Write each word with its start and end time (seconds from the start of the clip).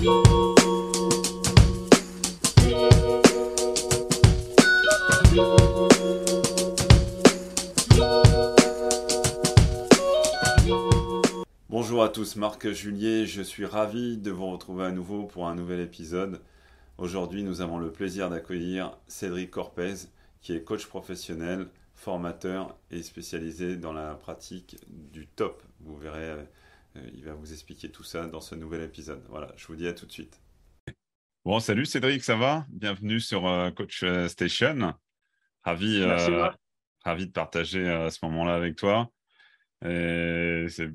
Bonjour 0.00 0.14
à 12.04 12.08
tous, 12.10 12.36
Marc 12.36 12.70
Julier, 12.70 13.26
je 13.26 13.42
suis 13.42 13.64
ravi 13.64 14.18
de 14.18 14.30
vous 14.30 14.46
retrouver 14.46 14.84
à 14.84 14.92
nouveau 14.92 15.24
pour 15.24 15.48
un 15.48 15.56
nouvel 15.56 15.80
épisode. 15.80 16.40
Aujourd'hui, 16.98 17.42
nous 17.42 17.60
avons 17.60 17.78
le 17.78 17.90
plaisir 17.90 18.30
d'accueillir 18.30 18.96
Cédric 19.08 19.50
Corpez, 19.50 19.94
qui 20.42 20.52
est 20.52 20.62
coach 20.62 20.86
professionnel, 20.86 21.66
formateur 21.96 22.76
et 22.92 23.02
spécialisé 23.02 23.74
dans 23.76 23.92
la 23.92 24.14
pratique 24.14 24.76
du 24.86 25.26
top. 25.26 25.60
Vous 25.80 25.96
verrez, 25.96 26.46
il 27.14 27.24
va 27.24 27.34
vous 27.34 27.52
expliquer 27.52 27.90
tout 27.90 28.04
ça 28.04 28.26
dans 28.26 28.40
ce 28.40 28.54
nouvel 28.54 28.82
épisode. 28.82 29.24
Voilà, 29.28 29.52
je 29.56 29.66
vous 29.66 29.76
dis 29.76 29.86
à 29.86 29.92
tout 29.92 30.06
de 30.06 30.12
suite. 30.12 30.40
Bon, 31.44 31.60
salut 31.60 31.86
Cédric, 31.86 32.22
ça 32.22 32.36
va? 32.36 32.66
Bienvenue 32.68 33.20
sur 33.20 33.46
euh, 33.46 33.70
Coach 33.70 34.02
euh, 34.02 34.28
Station. 34.28 34.94
Ravi, 35.62 36.02
ravi 37.04 37.26
de 37.26 37.32
partager 37.32 37.84
ce 38.10 38.24
moment-là 38.24 38.54
avec 38.54 38.76
toi. 38.76 39.10
J'ai 39.82 40.92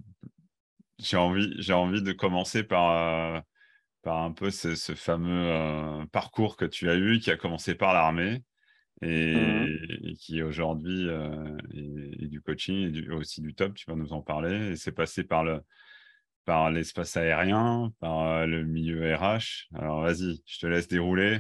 envie, 1.18 1.54
j'ai 1.60 1.74
envie 1.74 2.02
de 2.02 2.12
commencer 2.12 2.64
par 2.64 3.44
par 4.04 4.22
un 4.22 4.32
peu 4.32 4.52
ce, 4.52 4.76
fameux 4.94 5.48
euh, 5.48 6.06
parcours 6.12 6.58
que 6.58 6.66
tu 6.66 6.90
as 6.90 6.96
eu, 6.96 7.20
qui 7.20 7.32
a 7.32 7.38
commencé 7.38 7.74
par 7.74 7.94
l'armée 7.94 8.44
et, 9.02 9.36
mmh 9.36 10.14
qui 10.20 10.44
aujourd'hui 10.44 11.10
euh, 11.10 11.58
est, 11.74 12.28
du 12.28 12.40
coaching 12.42 12.96
et 12.96 13.10
aussi 13.10 13.42
du 13.42 13.56
top, 13.56 13.74
tu 13.74 13.86
vas 13.90 13.96
nous 13.96 14.14
en 14.14 14.22
parler. 14.22 14.72
Et 14.72 14.76
c'est 14.76 14.92
passé 14.92 15.24
par 15.24 15.44
le 15.44 15.62
par 16.46 16.72
l'espace 16.72 17.18
aérien, 17.18 17.92
par 18.00 18.28
euh, 18.28 18.46
le 18.46 18.64
milieu 18.64 19.16
RH. 19.16 19.70
Alors 19.76 20.02
vas-y, 20.02 20.42
je 20.46 20.60
te 20.60 20.68
laisse 20.68 20.88
dérouler. 20.88 21.40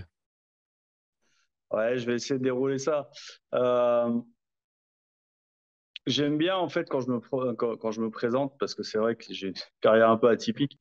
Ouais, 1.71 1.97
je 1.97 2.05
vais 2.05 2.15
essayer 2.15 2.37
de 2.37 2.43
dérouler 2.43 2.77
ça. 2.77 3.09
J'aime 6.05 6.37
bien 6.37 6.57
en 6.57 6.67
fait 6.67 6.89
quand 6.89 6.99
je 6.99 7.09
me 7.09 7.19
quand, 7.55 7.91
je 7.91 8.01
me 8.01 8.09
présente 8.09 8.57
parce 8.59 8.75
que 8.75 8.83
c'est 8.83 8.97
vrai 8.97 9.15
que 9.15 9.25
j'ai 9.29 9.47
une 9.47 9.53
carrière 9.79 10.09
un 10.09 10.17
peu 10.17 10.27
atypique. 10.27 10.77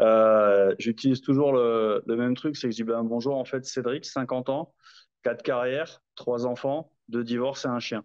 Euh, 0.00 0.74
j'utilise 0.78 1.22
toujours 1.22 1.52
le, 1.52 2.02
même 2.06 2.34
truc, 2.34 2.56
c'est 2.56 2.68
que 2.68 2.72
je 2.72 2.76
dis 2.76 2.84
ben, 2.84 3.02
bonjour 3.02 3.36
en 3.36 3.44
fait 3.46 3.64
Cédric, 3.64 4.04
50 4.04 4.50
ans, 4.50 4.74
quatre 5.22 5.42
carrières, 5.42 6.02
trois 6.14 6.46
enfants, 6.46 6.92
deux 7.08 7.24
divorces 7.24 7.64
et 7.64 7.68
un 7.68 7.80
chien. 7.80 8.04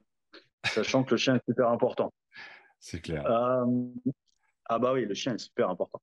Sachant 0.66 1.03
que 1.03 1.12
le 1.12 1.17
chien 1.17 1.36
est 1.36 1.45
super 1.45 1.69
important. 1.69 2.14
C'est 2.80 3.02
clair. 3.02 3.30
Euh, 3.30 3.66
ah 4.66 4.80
bah 4.80 4.94
oui, 4.94 5.05
le 5.05 5.13
chien 5.13 5.35
est 5.35 5.39
super 5.39 5.69
important. 5.69 6.02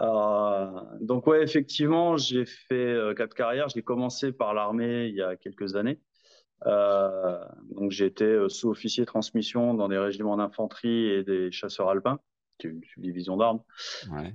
Euh, 0.00 0.80
donc 1.00 1.26
ouais, 1.26 1.42
effectivement, 1.42 2.16
j'ai 2.16 2.44
fait 2.44 2.96
quatre 3.16 3.34
carrières. 3.34 3.68
J'ai 3.68 3.82
commencé 3.82 4.32
par 4.32 4.54
l'armée 4.54 5.06
il 5.08 5.14
y 5.14 5.22
a 5.22 5.36
quelques 5.36 5.76
années. 5.76 6.00
Euh, 6.66 7.44
donc 7.70 7.92
j'ai 7.92 8.06
été 8.06 8.24
euh, 8.24 8.48
sous-officier 8.48 9.06
transmission 9.06 9.74
dans 9.74 9.88
des 9.88 9.98
régiments 9.98 10.36
d'infanterie 10.36 11.10
et 11.10 11.22
des 11.22 11.52
chasseurs 11.52 11.88
alpins, 11.88 12.18
qui 12.58 12.66
est 12.66 12.70
une 12.70 12.82
subdivision 12.84 13.36
d'armes. 13.36 13.62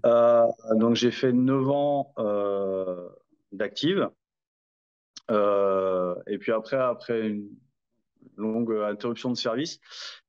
Euh, 0.05 0.45
donc 0.75 0.95
j'ai 0.95 1.11
fait 1.11 1.33
9 1.33 1.69
ans 1.69 2.13
d'active. 3.51 4.09
et 5.29 6.37
puis 6.39 6.51
après, 6.51 6.77
après 6.77 7.27
une 7.27 7.49
longue 8.37 8.73
interruption 8.83 9.29
de 9.29 9.37
service, 9.37 9.79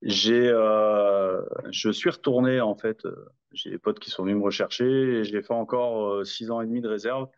j'ai, 0.02 0.48
je 1.70 1.90
suis 1.90 2.10
retourné 2.10 2.60
en 2.60 2.74
fait. 2.74 3.06
J'ai 3.52 3.70
des 3.70 3.78
potes 3.78 4.00
qui 4.00 4.10
sont 4.10 4.24
venus 4.24 4.36
me 4.36 4.42
rechercher 4.42 4.84
et 4.84 5.24
j'ai 5.24 5.42
fait 5.42 5.54
encore 5.54 6.26
6 6.26 6.50
ans 6.50 6.60
et 6.60 6.66
demi 6.66 6.80
de 6.80 6.88
réserve. 6.88 7.28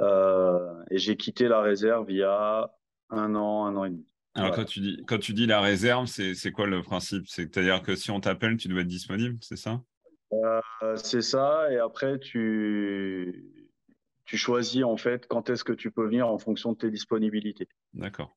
et 0.00 0.98
j'ai 0.98 1.16
quitté 1.16 1.48
la 1.48 1.60
réserve 1.60 2.10
il 2.10 2.16
y 2.16 2.22
a 2.22 2.70
un 3.10 3.34
an, 3.34 3.66
un 3.66 3.76
an 3.76 3.84
et 3.84 3.90
demi. 3.90 4.06
Alors, 4.34 4.54
quand, 4.54 4.64
tu 4.64 4.80
dis, 4.80 5.02
quand 5.06 5.18
tu 5.18 5.34
dis 5.34 5.46
la 5.46 5.60
réserve, 5.60 6.06
c'est 6.06 6.52
quoi 6.52 6.66
le 6.66 6.82
principe? 6.82 7.28
C'est-à-dire 7.28 7.82
que 7.82 7.94
si 7.94 8.10
on 8.10 8.20
t'appelle, 8.20 8.56
tu 8.56 8.68
dois 8.68 8.80
être 8.80 8.86
disponible, 8.86 9.36
c'est 9.40 9.56
ça? 9.56 9.82
Euh, 10.32 10.96
C'est 10.96 11.20
ça. 11.20 11.70
Et 11.70 11.78
après, 11.78 12.18
tu, 12.18 13.44
tu 14.24 14.36
choisis 14.38 14.84
en 14.84 14.96
fait 14.96 15.26
quand 15.26 15.50
est-ce 15.50 15.64
que 15.64 15.74
tu 15.74 15.90
peux 15.90 16.06
venir 16.06 16.28
en 16.28 16.38
fonction 16.38 16.72
de 16.72 16.78
tes 16.78 16.90
disponibilités. 16.90 17.68
D'accord. 17.92 18.34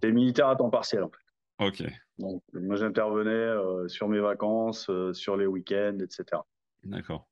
Tu 0.00 0.08
es 0.08 0.12
militaire 0.12 0.48
à 0.48 0.56
temps 0.56 0.70
partiel 0.70 1.02
en 1.02 1.10
fait. 1.10 1.66
Ok. 1.66 1.82
Donc, 2.18 2.42
moi, 2.54 2.76
j'intervenais 2.76 3.30
euh, 3.30 3.86
sur 3.86 4.08
mes 4.08 4.18
vacances, 4.18 4.88
euh, 4.88 5.12
sur 5.12 5.36
les 5.36 5.46
week-ends, 5.46 5.98
etc. 6.00 6.42
D'accord. 6.84 7.28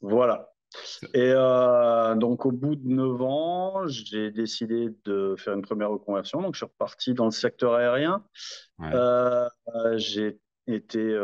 Voilà. 0.00 0.52
Et 1.14 1.32
euh, 1.34 2.14
donc, 2.14 2.44
au 2.46 2.52
bout 2.52 2.76
de 2.76 2.88
9 2.88 3.22
ans, 3.22 3.86
j'ai 3.86 4.30
décidé 4.30 4.88
de 5.04 5.34
faire 5.38 5.54
une 5.54 5.62
première 5.62 5.90
reconversion. 5.90 6.42
Donc, 6.42 6.54
je 6.54 6.58
suis 6.58 6.66
reparti 6.66 7.14
dans 7.14 7.26
le 7.26 7.30
secteur 7.30 7.74
aérien. 7.74 8.24
J'ai 9.96 10.38
été, 10.66 11.18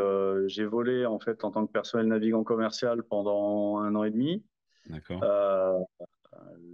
j'ai 0.47 0.65
volé 0.65 1.05
en 1.05 1.19
fait 1.19 1.43
en 1.43 1.51
tant 1.51 1.65
que 1.65 1.71
personnel 1.71 2.07
navigant 2.07 2.43
commercial 2.43 3.03
pendant 3.03 3.77
un 3.77 3.95
an 3.95 4.03
et 4.03 4.11
demi. 4.11 4.43
D'accord. 4.87 5.23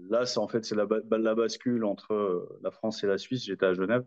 Là, 0.09 0.25
c'est 0.25 0.39
en 0.39 0.47
fait 0.47 0.65
c'est 0.65 0.75
la, 0.75 0.87
la 1.09 1.35
bascule 1.35 1.85
entre 1.85 2.57
la 2.61 2.71
France 2.71 3.03
et 3.03 3.07
la 3.07 3.17
Suisse. 3.17 3.45
J'étais 3.45 3.65
à 3.65 3.73
Genève. 3.73 4.03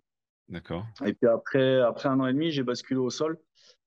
D'accord. 0.48 0.86
Et 1.04 1.12
puis 1.12 1.28
après, 1.28 1.81
après 1.81 2.09
un 2.09 2.20
an 2.20 2.26
et 2.26 2.32
demi, 2.32 2.50
j'ai 2.50 2.62
basculé 2.62 2.98
au 2.98 3.10
sol 3.10 3.38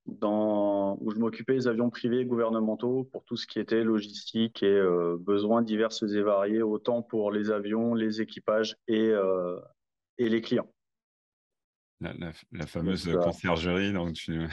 dans, 0.06 0.98
où 1.00 1.12
je 1.12 1.18
m'occupais 1.18 1.54
des 1.54 1.68
avions 1.68 1.90
privés 1.90 2.26
gouvernementaux 2.26 3.06
pour 3.12 3.24
tout 3.24 3.36
ce 3.36 3.48
qui 3.48 3.60
était 3.60 3.84
logistique 3.84 4.64
et 4.64 4.68
euh, 4.68 5.18
besoins 5.20 5.62
divers 5.62 5.90
et 6.02 6.22
variés, 6.22 6.62
autant 6.62 7.02
pour 7.02 7.32
les 7.32 7.52
avions, 7.52 7.94
les 7.94 8.22
équipages 8.22 8.78
et, 8.88 9.10
euh, 9.10 9.60
et 10.18 10.30
les 10.30 10.42
clients. 10.42 10.72
La, 12.00 12.66
fameuse 12.66 13.12
conciergerie, 13.24 13.94
donc 13.94 14.14
tu... 14.14 14.48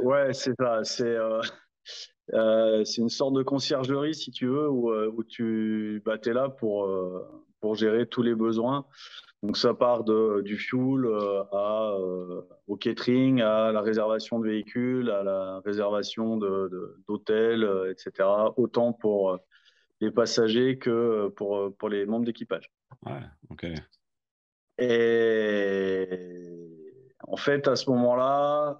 Ouais, 0.00 0.32
c'est 0.32 0.54
ça. 0.58 0.82
C'est 0.82 1.04
euh, 1.04 1.40
c'est 2.32 2.98
une 2.98 3.08
sorte 3.08 3.34
de 3.34 3.42
conciergerie, 3.42 4.14
si 4.14 4.30
tu 4.30 4.46
veux, 4.46 4.68
où, 4.68 4.92
où 4.92 5.24
tu 5.24 6.02
bah, 6.04 6.16
es 6.24 6.32
là 6.32 6.48
pour, 6.48 6.88
pour 7.60 7.74
gérer 7.74 8.06
tous 8.06 8.22
les 8.22 8.34
besoins 8.34 8.86
donc 9.44 9.58
ça 9.58 9.74
part 9.74 10.04
de, 10.04 10.40
du 10.40 10.56
fuel 10.56 11.04
euh, 11.04 11.42
à, 11.52 11.98
euh, 12.00 12.40
au 12.66 12.76
catering, 12.76 13.42
à 13.42 13.72
la 13.72 13.82
réservation 13.82 14.38
de 14.38 14.48
véhicules, 14.48 15.10
à 15.10 15.22
la 15.22 15.60
réservation 15.66 16.38
d'hôtels, 16.38 17.60
de, 17.60 17.66
euh, 17.66 17.92
etc. 17.92 18.26
Autant 18.56 18.94
pour 18.94 19.38
les 20.00 20.10
passagers 20.10 20.78
que 20.78 21.28
pour, 21.36 21.76
pour 21.76 21.90
les 21.90 22.06
membres 22.06 22.24
d'équipage. 22.24 22.72
Ouais, 23.04 23.20
ok. 23.50 23.66
Et 24.78 26.08
en 27.26 27.36
fait, 27.36 27.68
à 27.68 27.76
ce 27.76 27.90
moment-là, 27.90 28.78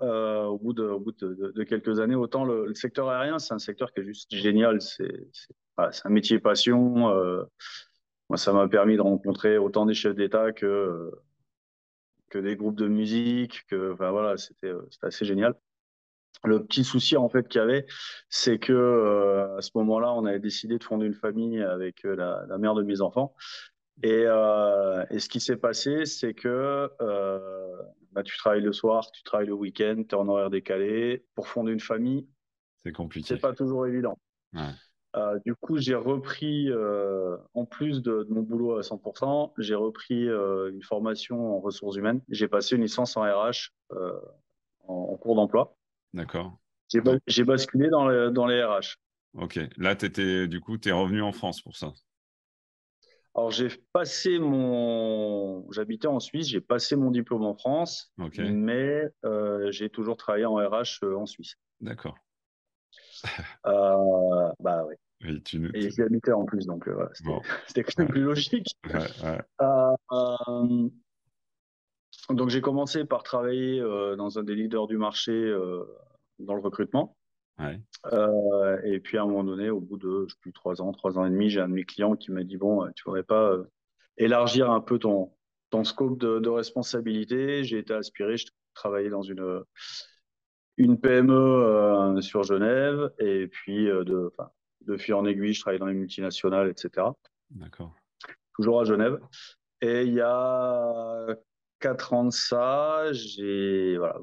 au 0.49 0.59
bout, 0.59 0.73
de, 0.73 0.85
au 0.85 1.01
bout 1.01 1.13
de, 1.13 1.63
quelques 1.65 2.01
années, 2.01 2.15
autant 2.15 2.45
le, 2.45 2.75
secteur 2.75 3.09
aérien, 3.09 3.39
c'est 3.39 3.55
un 3.55 3.59
secteur 3.59 3.93
qui 3.93 4.01
est 4.01 4.05
juste 4.05 4.35
génial. 4.35 4.81
C'est 4.81 5.29
un 5.79 6.11
métier 6.11 6.39
passion 6.39 7.13
moi, 8.29 8.39
ça 8.39 8.53
m'a 8.53 8.69
permis 8.69 8.97
de 8.97 9.03
rencontrer 9.03 9.59
autant 9.59 9.87
des 9.87 9.95
chefs 9.95 10.15
d'État 10.15 10.53
que, 10.53 11.11
que 12.31 12.39
des 12.39 12.57
groupes 12.57 12.77
de 12.77 12.89
musique. 12.89 13.67
Que, 13.69 13.93
enfin, 13.93 14.11
voilà, 14.11 14.37
c'était 14.37 14.73
assez 15.03 15.25
génial. 15.25 15.55
Le 16.43 16.65
petit 16.65 16.85
souci 16.85 17.17
en 17.17 17.29
fait 17.29 17.49
qu'il 17.49 17.61
y 17.61 17.65
avait, 17.65 17.87
c'est 18.29 18.59
que 18.59 18.73
euh, 18.73 19.57
à 19.57 19.63
ce 19.63 19.71
moment-là, 19.77 20.13
on 20.13 20.27
avait 20.27 20.41
décidé 20.41 20.79
de 20.79 20.85
fonder 20.85 21.07
une 21.07 21.15
famille 21.15 21.63
avec 21.63 22.05
euh, 22.05 22.17
la, 22.17 22.59
mère 22.59 22.75
de 22.75 22.83
mes 22.83 23.01
enfants. 23.01 23.35
Euh, 24.05 25.05
et 25.11 25.21
ce 25.21 25.29
qui 25.29 25.41
s'est 25.41 25.57
passé, 25.57 26.05
c'est 26.05 26.35
que 26.35 26.91
bah, 28.15 28.23
tu 28.23 28.37
travailles 28.39 28.63
le 28.63 28.73
soir, 28.73 29.11
tu 29.11 29.23
travailles 29.23 29.49
le 29.49 29.55
week-end, 29.55 29.97
tu 30.09 30.15
es 30.15 30.19
en 30.19 30.29
horaire 30.29 30.51
décalé. 30.51 31.25
Pour 31.35 31.49
fonder 31.49 31.73
une 31.73 31.81
famille, 31.81 32.29
c'est 32.85 32.93
compliqué. 32.93 33.27
C'est 33.29 33.41
pas 33.41 33.55
toujours 33.55 33.87
évident. 33.87 34.19
Ouais. 34.53 34.71
Euh, 35.17 35.39
du 35.47 35.55
coup, 35.55 35.79
j'ai 35.79 35.95
repris, 35.95 36.71
euh, 36.71 37.37
en 37.55 37.65
plus 37.65 38.03
de, 38.03 38.27
mon 38.29 38.43
boulot 38.43 38.79
à 38.79 38.83
100%, 38.83 39.53
j'ai 39.59 39.75
repris 39.75 40.29
euh, 40.29 40.71
une 40.73 40.83
formation 40.83 41.57
en 41.57 41.61
ressources 41.61 41.97
humaines. 41.97 42.21
J'ai 42.29 42.49
passé 42.49 42.77
une 42.77 42.83
licence 42.83 43.17
en 43.17 43.23
RH 43.23 43.71
en, 44.87 45.17
cours 45.17 45.37
d'emploi. 45.37 45.77
D'accord. 46.13 46.59
J'ai, 47.27 47.45
basculé 47.45 47.89
dans, 47.89 48.31
dans 48.31 48.47
les 48.47 48.63
RH. 48.63 48.97
Ok. 49.35 49.59
Là, 49.77 49.95
du 49.95 50.61
coup, 50.61 50.79
tu 50.79 50.89
es 50.89 50.93
revenu 50.93 51.23
en 51.23 51.33
France 51.33 51.61
pour 51.63 51.77
ça 51.77 51.93
alors 53.35 53.51
j'ai 53.51 53.69
passé 53.93 54.39
mon, 54.39 55.71
j'habitais 55.73 56.07
en 56.07 56.21
Suisse, 56.21 56.49
j'ai 56.49 56.61
passé 56.61 56.97
mon 56.97 57.11
diplôme 57.11 57.45
en 57.45 57.55
France, 57.55 58.13
mais 58.39 59.03
j'ai 59.71 59.91
toujours 59.91 60.17
travaillé 60.17 60.47
en 60.47 60.55
RH 60.57 61.05
en 61.17 61.27
Suisse. 61.27 61.57
D'accord. 61.81 62.17
bah 63.65 64.85
oui. 64.87 64.95
Et, 65.27 65.41
tu, 65.41 65.71
et 65.75 65.91
j'y 65.91 66.03
habitais 66.03 66.33
en 66.33 66.45
plus, 66.45 66.67
donc 66.67 66.87
euh, 66.89 67.09
c'était 67.67 67.83
quand 67.83 67.99
même 67.99 68.09
plus 68.09 68.23
logique. 68.23 68.77
Euh, 68.95 69.39
euh, 69.63 70.89
donc 72.31 72.51
j'ai 72.51 72.61
commencé 72.61 73.05
par 73.05 73.23
travailler 73.23 73.81
dans 73.81 74.39
un 74.39 74.43
des 74.43 74.55
leaders 74.55 74.87
du 74.87 74.97
marché 74.97 75.33
dans 76.39 76.55
le 76.55 76.61
recrutement. 76.61 77.17
Euh, 77.61 78.81
et 78.85 79.01
puis 79.01 79.17
à 79.17 79.23
un 79.23 79.27
moment 79.27 79.45
donné, 79.45 79.71
au 79.71 79.81
bout 79.81 79.97
de 79.97 80.27
je 80.29 80.35
sais 80.35 80.41
plus 80.41 80.53
trois 80.53 80.83
ans, 80.83 80.93
trois 80.93 81.19
ans 81.19 81.25
et 81.25 81.31
demi, 81.31 81.51
j'ai 81.51 81.61
un 81.61 81.69
de 81.69 81.75
mes 81.75 81.85
clients 81.85 82.17
qui 82.17 82.33
m'a 82.33 82.43
dit 82.43 82.57
bon, 82.57 82.87
tu 82.95 83.05
voudrais 83.05 83.23
pas 83.23 83.53
euh, 83.53 83.65
élargir 84.17 84.71
un 84.71 84.81
peu 84.81 84.99
ton 84.99 85.33
ton 85.71 85.85
scope 85.85 86.19
de, 86.19 86.49
responsabilité. 86.49 87.65
J'ai 87.65 87.79
été 87.79 87.95
aspiré, 87.95 88.37
je 88.37 88.47
travaillais 88.75 89.11
dans 89.11 89.23
une 89.23 89.63
une 90.77 91.01
PME 91.01 91.33
euh, 91.33 92.21
sur 92.21 92.43
Genève 92.43 93.13
et 93.19 93.47
puis 93.47 93.87
de 93.87 94.33
de 94.83 94.97
fil 94.97 95.15
en 95.15 95.25
aiguille, 95.25 95.55
je 95.55 95.61
travaillais 95.61 95.79
dans 95.79 95.87
les 95.87 95.95
multinationales, 95.95 96.69
etc. 96.69 97.07
D'accord. 97.51 97.95
Toujours 98.55 98.81
à 98.81 98.85
Genève. 98.85 99.19
Et 99.81 100.03
il 100.03 100.13
y 100.13 100.21
a 100.21 101.27
quatre 101.81 102.13
ans 102.13 102.25
de 102.25 102.31
ça, 102.31 103.13
j'ai 103.13 103.97
voilà, 103.97 104.19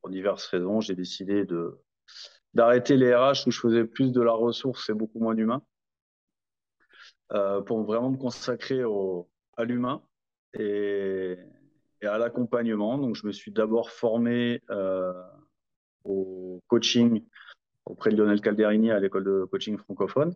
pour 0.00 0.10
diverses 0.10 0.46
raisons, 0.46 0.80
j'ai 0.80 0.94
décidé 0.94 1.44
de 1.44 1.81
d'arrêter 2.54 2.96
les 2.96 3.14
RH 3.14 3.46
où 3.46 3.50
je 3.50 3.60
faisais 3.60 3.84
plus 3.84 4.12
de 4.12 4.20
la 4.20 4.32
ressource 4.32 4.90
et 4.90 4.94
beaucoup 4.94 5.18
moins 5.18 5.34
d'humain, 5.34 5.62
euh, 7.32 7.62
pour 7.62 7.82
vraiment 7.84 8.10
me 8.10 8.16
consacrer 8.16 8.84
au, 8.84 9.28
à 9.56 9.64
l'humain 9.64 10.02
et, 10.54 11.36
à 12.02 12.18
l'accompagnement. 12.18 12.98
Donc, 12.98 13.16
je 13.16 13.26
me 13.26 13.32
suis 13.32 13.52
d'abord 13.52 13.90
formé 13.90 14.60
euh, 14.70 15.12
au 16.04 16.60
coaching 16.66 17.24
auprès 17.86 18.10
de 18.10 18.16
Lionel 18.16 18.40
Calderini 18.40 18.90
à 18.90 19.00
l'école 19.00 19.24
de 19.24 19.44
coaching 19.50 19.78
francophone. 19.78 20.34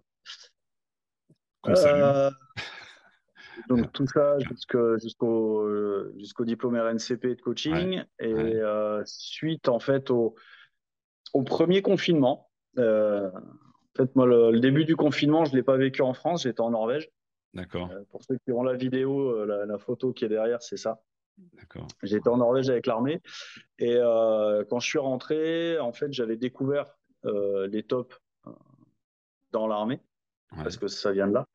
Euh, 1.67 2.31
donc 3.69 3.93
tout 3.93 4.07
ça 4.07 4.39
jusqu'au 4.39 5.67
jusqu'au 6.17 6.45
diplôme 6.45 6.77
RNCP 6.77 7.35
de 7.35 7.41
coaching 7.43 8.05
et 8.21 8.61
suite 9.05 9.69
en 9.69 9.81
fait 9.81 10.11
au, 10.11 10.37
au 11.33 11.43
premier 11.43 11.83
confinement. 11.83 12.49
Euh, 12.79 13.31
en 13.31 13.97
fait, 13.97 14.15
moi, 14.17 14.27
le, 14.27 14.59
début 14.61 14.85
du 14.85 14.97
confinement, 14.97 15.45
je 15.45 15.53
ne 15.53 15.57
l'ai 15.57 15.63
pas 15.63 15.77
vécu 15.77 16.03
en 16.03 16.15
France, 16.15 16.43
j'étais 16.43 16.61
en 16.61 16.71
Norvège. 16.71 17.09
D'accord. 17.55 17.91
Euh, 17.91 18.03
pour 18.11 18.23
ceux 18.23 18.37
qui 18.45 18.53
ont 18.53 18.63
la 18.63 18.75
vidéo, 18.75 19.31
euh, 19.31 19.65
la, 19.67 19.79
photo 19.79 20.13
qui 20.13 20.25
est 20.25 20.29
derrière, 20.29 20.63
c'est 20.63 20.77
ça. 20.77 21.01
D'accord. 21.55 21.87
J'étais 22.03 22.29
en 22.29 22.39
Norvège 22.39 22.69
avec 22.71 22.87
l'armée. 22.87 23.21
Et 23.79 23.99
quand 24.71 24.81
je 24.81 24.89
suis 24.89 24.99
rentré, 24.99 25.79
en 25.79 25.93
fait, 25.93 26.13
j'avais 26.13 26.37
découvert 26.37 26.97
les 27.25 27.83
tops 27.83 28.17
dans 29.51 29.67
l'armée, 29.67 30.01
parce 30.51 30.79
que 30.79 30.89
ça 30.89 31.13
vient 31.13 31.27
de 31.27 31.35
là. 31.35 31.47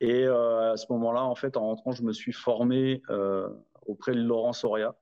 Et 0.00 0.26
à 0.26 0.76
ce 0.76 0.86
moment-là, 0.90 1.22
en 1.22 1.36
fait, 1.36 1.56
en 1.56 1.66
rentrant, 1.66 1.92
je 1.92 2.02
me 2.02 2.12
suis 2.12 2.32
formé 2.32 3.00
auprès 3.86 4.12
de 4.12 4.20
Laurent 4.20 4.52
Soria, 4.52 4.96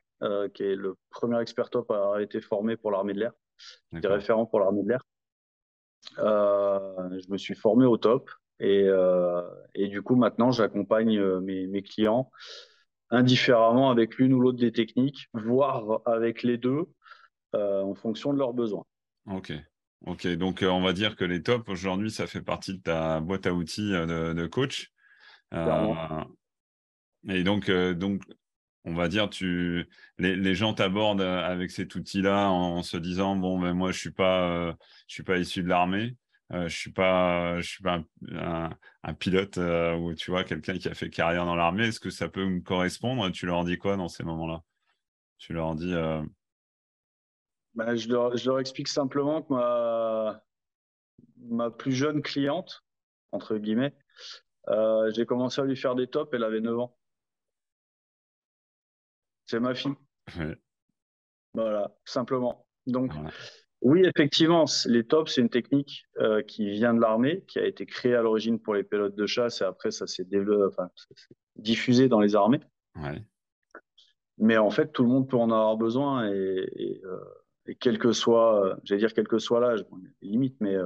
qui 0.53 0.65
est 0.65 0.77
le 0.77 0.97
premier 1.09 1.41
expert 1.41 1.71
top 1.71 1.91
à 1.91 1.97
avoir 1.97 2.19
été 2.19 2.43
formé 2.43 2.77
pour 2.77 2.91
l'armée 2.91 3.15
de 3.15 3.21
l'air 3.21 3.33
des 3.93 4.07
référent 4.07 4.47
pour 4.47 4.61
l'armée 4.61 4.83
de 4.83 4.89
l'air. 4.89 5.03
Euh, 6.19 7.21
je 7.21 7.31
me 7.31 7.37
suis 7.37 7.55
formé 7.55 7.85
au 7.85 7.97
top 7.97 8.31
et, 8.59 8.85
euh, 8.85 9.43
et 9.75 9.89
du 9.89 10.03
coup 10.03 10.17
maintenant 10.17 10.51
j'accompagne 10.51 11.19
euh, 11.19 11.41
mes, 11.41 11.67
mes, 11.67 11.83
clients 11.83 12.31
indifféremment 13.11 13.91
avec 13.91 14.17
l'une 14.17 14.33
ou 14.33 14.41
l'autre 14.41 14.59
des 14.59 14.73
techniques, 14.73 15.29
voire 15.35 16.01
avec 16.07 16.43
les 16.43 16.59
deux 16.59 16.87
en 17.53 17.95
fonction 17.95 18.33
de 18.33 18.39
leurs 18.39 18.55
besoins. 18.55 18.85
Ok. 19.27 19.53
Ok, 20.07 20.27
donc 20.37 20.65
on 20.67 20.81
va 20.81 20.93
dire 20.93 21.17
que 21.17 21.25
les 21.25 21.43
tops 21.43 21.69
aujourd'hui, 21.69 22.11
ça 22.11 22.29
fait 22.29 22.41
partie 22.41 22.79
de 22.79 22.83
ta 22.83 23.21
boîte 23.21 23.47
à 23.47 23.53
outils 23.53 23.91
de, 23.91 24.33
de 24.33 24.47
coach. 24.47 24.93
et 27.29 27.43
donc, 27.43 27.69
donc 27.71 28.23
on 28.85 28.95
va 28.95 29.09
dire, 29.09 29.29
les, 30.19 30.55
gens 30.55 30.75
t'abordent 30.75 31.21
euh, 31.21 31.43
avec 31.45 31.71
cet 31.71 31.95
outil-là 31.95 32.51
en, 32.51 32.83
se 32.83 32.97
disant 32.97 33.37
bon, 33.37 33.59
ben 33.59 33.75
moi, 33.75 33.93
je 33.93 33.99
suis 33.99 34.13
pas, 34.13 34.51
euh, 34.51 34.73
suis 35.07 35.23
pas 35.23 35.39
issu 35.39 35.63
de 35.63 35.69
l'armée, 35.69 36.17
euh, 36.53 36.69
je 36.69 36.77
suis 36.77 36.91
suis 37.63 37.83
pas 37.83 38.03
un, 39.03 39.15
pilote 39.15 39.59
ou 39.59 40.15
tu 40.15 40.31
vois 40.31 40.45
quelqu'un 40.45 40.79
qui 40.79 40.89
a 40.89 40.95
fait 40.95 41.11
carrière 41.11 41.45
dans 41.45 41.57
l'armée. 41.57 41.89
Est-ce 41.89 42.01
que 42.01 42.11
ça 42.11 42.29
peut 42.29 42.45
me 42.45 42.61
correspondre? 42.61 43.31
Tu 43.31 43.47
leur 43.47 43.65
dis 43.65 43.79
quoi 43.79 43.97
dans 43.97 44.09
ces 44.09 44.25
moments-là? 44.25 44.63
Tu 45.39 45.53
leur 45.53 45.75
dis. 45.75 45.93
Ben, 47.75 47.95
je, 47.95 48.09
leur, 48.09 48.59
explique 48.59 48.89
simplement 48.89 49.43
que 49.43 49.55
ma, 49.55 50.43
ma 51.49 51.71
plus 51.71 51.93
jeune 51.93 52.21
cliente, 52.21 52.85
entre 53.31 53.59
guillemets, 53.59 53.95
j'ai 55.15 55.27
commencé 55.27 55.61
à 55.61 55.65
lui 55.65 55.77
faire 55.77 55.95
des 55.95 56.09
tops, 56.09 56.31
elle 56.33 56.45
avait 56.45 56.61
9 56.61 56.79
ans. 56.79 56.97
C'est 59.51 59.59
ma 59.59 59.75
fille. 59.75 59.95
Voilà, 61.55 61.93
simplement. 62.05 62.69
Donc, 62.87 63.13
oui, 63.83 64.05
effectivement, 64.05 64.67
les 64.87 65.05
tops, 65.05 65.35
c'est 65.35 65.41
une 65.41 65.49
technique 65.49 66.05
euh, 66.19 66.41
qui 66.43 66.71
vient 66.71 66.95
de 66.95 67.01
l'armée, 67.01 67.45
qui 67.49 67.59
a 67.59 67.67
été 67.67 67.85
créée 67.85 68.15
à 68.15 68.23
l'origine 68.23 68.61
pour 68.61 68.75
les 68.75 68.85
pilotes 68.85 69.17
de 69.17 69.27
chasse 69.27 69.61
et 69.61 69.65
après, 69.65 69.91
ça 69.91 70.07
s'est 70.07 70.25
diffusé 71.57 72.09
dans 72.09 72.21
les 72.21 72.37
armées. 72.37 72.61
Mais 74.39 74.57
en 74.57 74.71
fait, 74.71 74.93
tout 74.93 75.03
le 75.03 75.09
monde 75.09 75.29
peut 75.29 75.37
en 75.37 75.51
avoir 75.51 75.77
besoin 75.77 76.31
et, 76.31 77.01
euh, 77.05 77.75
quel 77.81 77.99
que 77.99 78.13
soit, 78.13 78.65
euh, 78.65 78.77
j'allais 78.85 79.01
dire 79.01 79.15
quel 79.15 79.27
que 79.27 79.39
soit 79.39 79.59
l'âge, 79.59 79.85
bon, 79.91 79.99
limite, 80.23 80.57
mais 80.61 80.77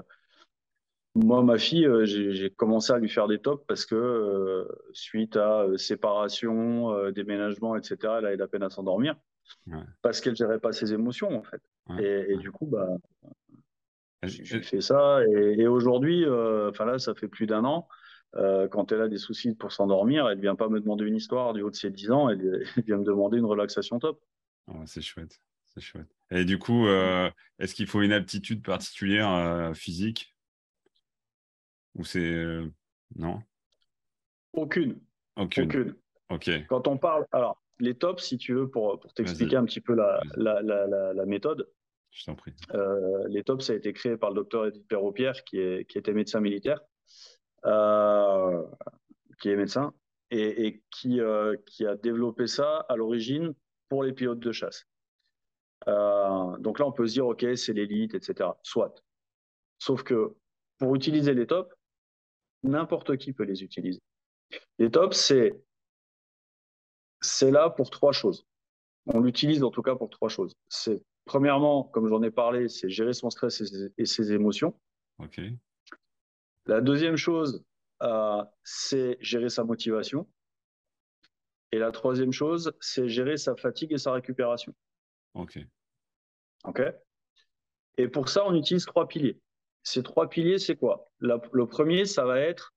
moi, 1.14 1.44
ma 1.44 1.58
fille, 1.58 1.86
euh, 1.86 2.04
j'ai 2.04 2.50
commencé 2.50 2.92
à 2.92 2.98
lui 2.98 3.08
faire 3.08 3.28
des 3.28 3.38
tops 3.38 3.64
parce 3.68 3.86
que 3.86 3.94
euh, 3.94 4.66
suite 4.92 5.36
à 5.36 5.62
euh, 5.62 5.76
séparation, 5.76 7.10
déménagement, 7.12 7.76
etc., 7.76 7.96
elle 8.18 8.26
a 8.26 8.34
eu 8.34 8.36
la 8.36 8.48
peine 8.48 8.62
à 8.62 8.70
s'endormir 8.70 9.16
parce 10.02 10.20
qu'elle 10.20 10.34
gérait 10.34 10.58
pas 10.58 10.72
ses 10.72 10.92
émotions 10.92 11.36
en 11.36 11.42
fait. 11.42 11.62
Et, 12.00 12.36
du 12.38 12.50
coup, 12.50 12.66
bah, 12.66 12.88
j'ai 14.22 14.62
fait 14.62 14.80
ça. 14.80 15.20
Et, 15.26 15.66
aujourd'hui, 15.66 16.26
enfin 16.26 16.86
là, 16.86 16.98
ça 16.98 17.14
fait 17.14 17.28
plus 17.28 17.46
d'un 17.46 17.64
an. 17.64 17.86
quand 18.32 18.90
elle 18.90 19.02
a 19.02 19.08
des 19.08 19.18
soucis 19.18 19.54
pour 19.54 19.70
s'endormir, 19.70 20.28
elle 20.28 20.40
vient 20.40 20.56
pas 20.56 20.68
me 20.68 20.80
demander 20.80 21.04
une 21.04 21.16
histoire 21.16 21.52
du 21.52 21.62
haut 21.62 21.70
de 21.70 21.76
ses 21.76 21.90
10 21.90 22.10
ans, 22.10 22.28
elle, 22.30 22.64
vient 22.86 22.96
me 22.96 23.04
demander 23.04 23.38
une 23.38 23.44
relaxation 23.44 23.98
top. 23.98 24.20
c'est 24.86 25.02
chouette, 25.02 25.38
c'est 25.66 25.82
chouette. 25.82 26.08
Et 26.30 26.46
du 26.46 26.58
coup, 26.58 26.88
est-ce 26.88 27.74
qu'il 27.74 27.86
faut 27.86 28.00
une 28.00 28.12
aptitude 28.12 28.62
particulière 28.62 29.72
physique? 29.74 30.33
Ou 31.94 32.04
c'est. 32.04 32.20
Euh, 32.20 32.70
non? 33.16 33.42
Aucune. 34.52 35.00
Aucune. 35.36 35.94
Ok. 36.30 36.50
Quand 36.68 36.88
on 36.88 36.98
parle. 36.98 37.26
Alors, 37.32 37.60
les 37.80 37.94
tops, 37.94 38.22
si 38.22 38.38
tu 38.38 38.54
veux, 38.54 38.68
pour, 38.68 38.98
pour 39.00 39.12
t'expliquer 39.14 39.56
un 39.56 39.64
petit 39.64 39.80
peu 39.80 39.94
la, 39.94 40.20
la, 40.36 40.62
la, 40.62 41.12
la, 41.12 41.26
méthode. 41.26 41.68
Je 42.10 42.24
t'en 42.24 42.36
prie. 42.36 42.54
Euh, 42.72 43.26
les 43.28 43.42
tops, 43.42 43.66
ça 43.66 43.72
a 43.72 43.76
été 43.76 43.92
créé 43.92 44.16
par 44.16 44.30
le 44.30 44.36
docteur 44.36 44.66
Edith 44.66 44.86
Perrault-Pierre, 44.86 45.42
qui, 45.44 45.58
est, 45.58 45.84
qui 45.86 45.98
était 45.98 46.12
médecin 46.12 46.40
militaire, 46.40 46.80
euh, 47.64 48.62
qui 49.40 49.48
est 49.48 49.56
médecin, 49.56 49.92
et, 50.30 50.66
et 50.66 50.82
qui, 50.90 51.20
qui 51.66 51.86
a 51.86 51.96
développé 51.96 52.46
ça 52.46 52.86
à 52.88 52.94
l'origine 52.94 53.54
pour 53.88 54.04
les 54.04 54.12
pilotes 54.12 54.38
de 54.38 54.52
chasse. 54.52 54.86
donc 55.86 56.78
là, 56.78 56.86
on 56.86 56.92
peut 56.92 57.08
se 57.08 57.14
dire, 57.14 57.26
OK, 57.26 57.44
c'est 57.56 57.72
l'élite, 57.72 58.14
etc. 58.14 58.50
Soit. 58.62 59.02
Sauf 59.80 60.04
que 60.04 60.36
pour 60.78 60.94
utiliser 60.94 61.34
les 61.34 61.46
tops, 61.46 61.74
n'importe 62.64 63.16
qui 63.16 63.32
peut 63.32 63.44
les 63.44 63.62
utiliser. 63.62 64.00
Les 64.78 64.90
tops, 64.90 65.16
c'est 65.16 65.62
c'est 67.20 67.50
là 67.50 67.70
pour 67.70 67.90
trois 67.90 68.12
choses. 68.12 68.46
On 69.06 69.20
l'utilise 69.20 69.62
en 69.62 69.70
tout 69.70 69.82
cas 69.82 69.94
pour 69.94 70.10
trois 70.10 70.28
choses. 70.28 70.52
C'est 70.68 71.02
premièrement, 71.24 71.84
comme 71.84 72.08
j'en 72.08 72.22
ai 72.22 72.30
parlé, 72.30 72.68
c'est 72.68 72.88
gérer 72.88 73.12
son 73.12 73.30
stress 73.30 73.62
et 73.96 74.06
ses, 74.06 74.32
émotions. 74.32 74.78
Ok. 75.18 75.40
La 76.66 76.80
deuxième 76.80 77.16
chose, 77.16 77.64
euh, 78.02 78.42
c'est 78.62 79.16
gérer 79.20 79.48
sa 79.48 79.64
motivation. 79.64 80.28
Et 81.72 81.78
la 81.78 81.90
troisième 81.92 82.32
chose, 82.32 82.72
c'est 82.80 83.08
gérer 83.08 83.36
sa 83.36 83.56
fatigue 83.56 83.92
et 83.92 83.98
sa 83.98 84.12
récupération. 84.12 84.74
Ok. 85.34 85.58
Ok? 86.64 86.82
Et 87.96 88.08
pour 88.08 88.28
ça, 88.28 88.46
on 88.46 88.54
utilise 88.54 88.84
trois 88.86 89.08
piliers. 89.08 89.40
Ces 89.84 90.02
trois 90.02 90.28
piliers, 90.28 90.58
c'est 90.58 90.76
quoi? 90.76 91.10
Le 91.20 91.64
premier, 91.66 92.06
ça 92.06 92.24
va 92.24 92.40
être 92.40 92.74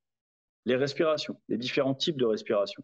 les 0.66 0.76
respirations, 0.76 1.40
les 1.48 1.58
différents 1.58 1.96
types 1.96 2.18
de 2.18 2.26
respiration. 2.26 2.84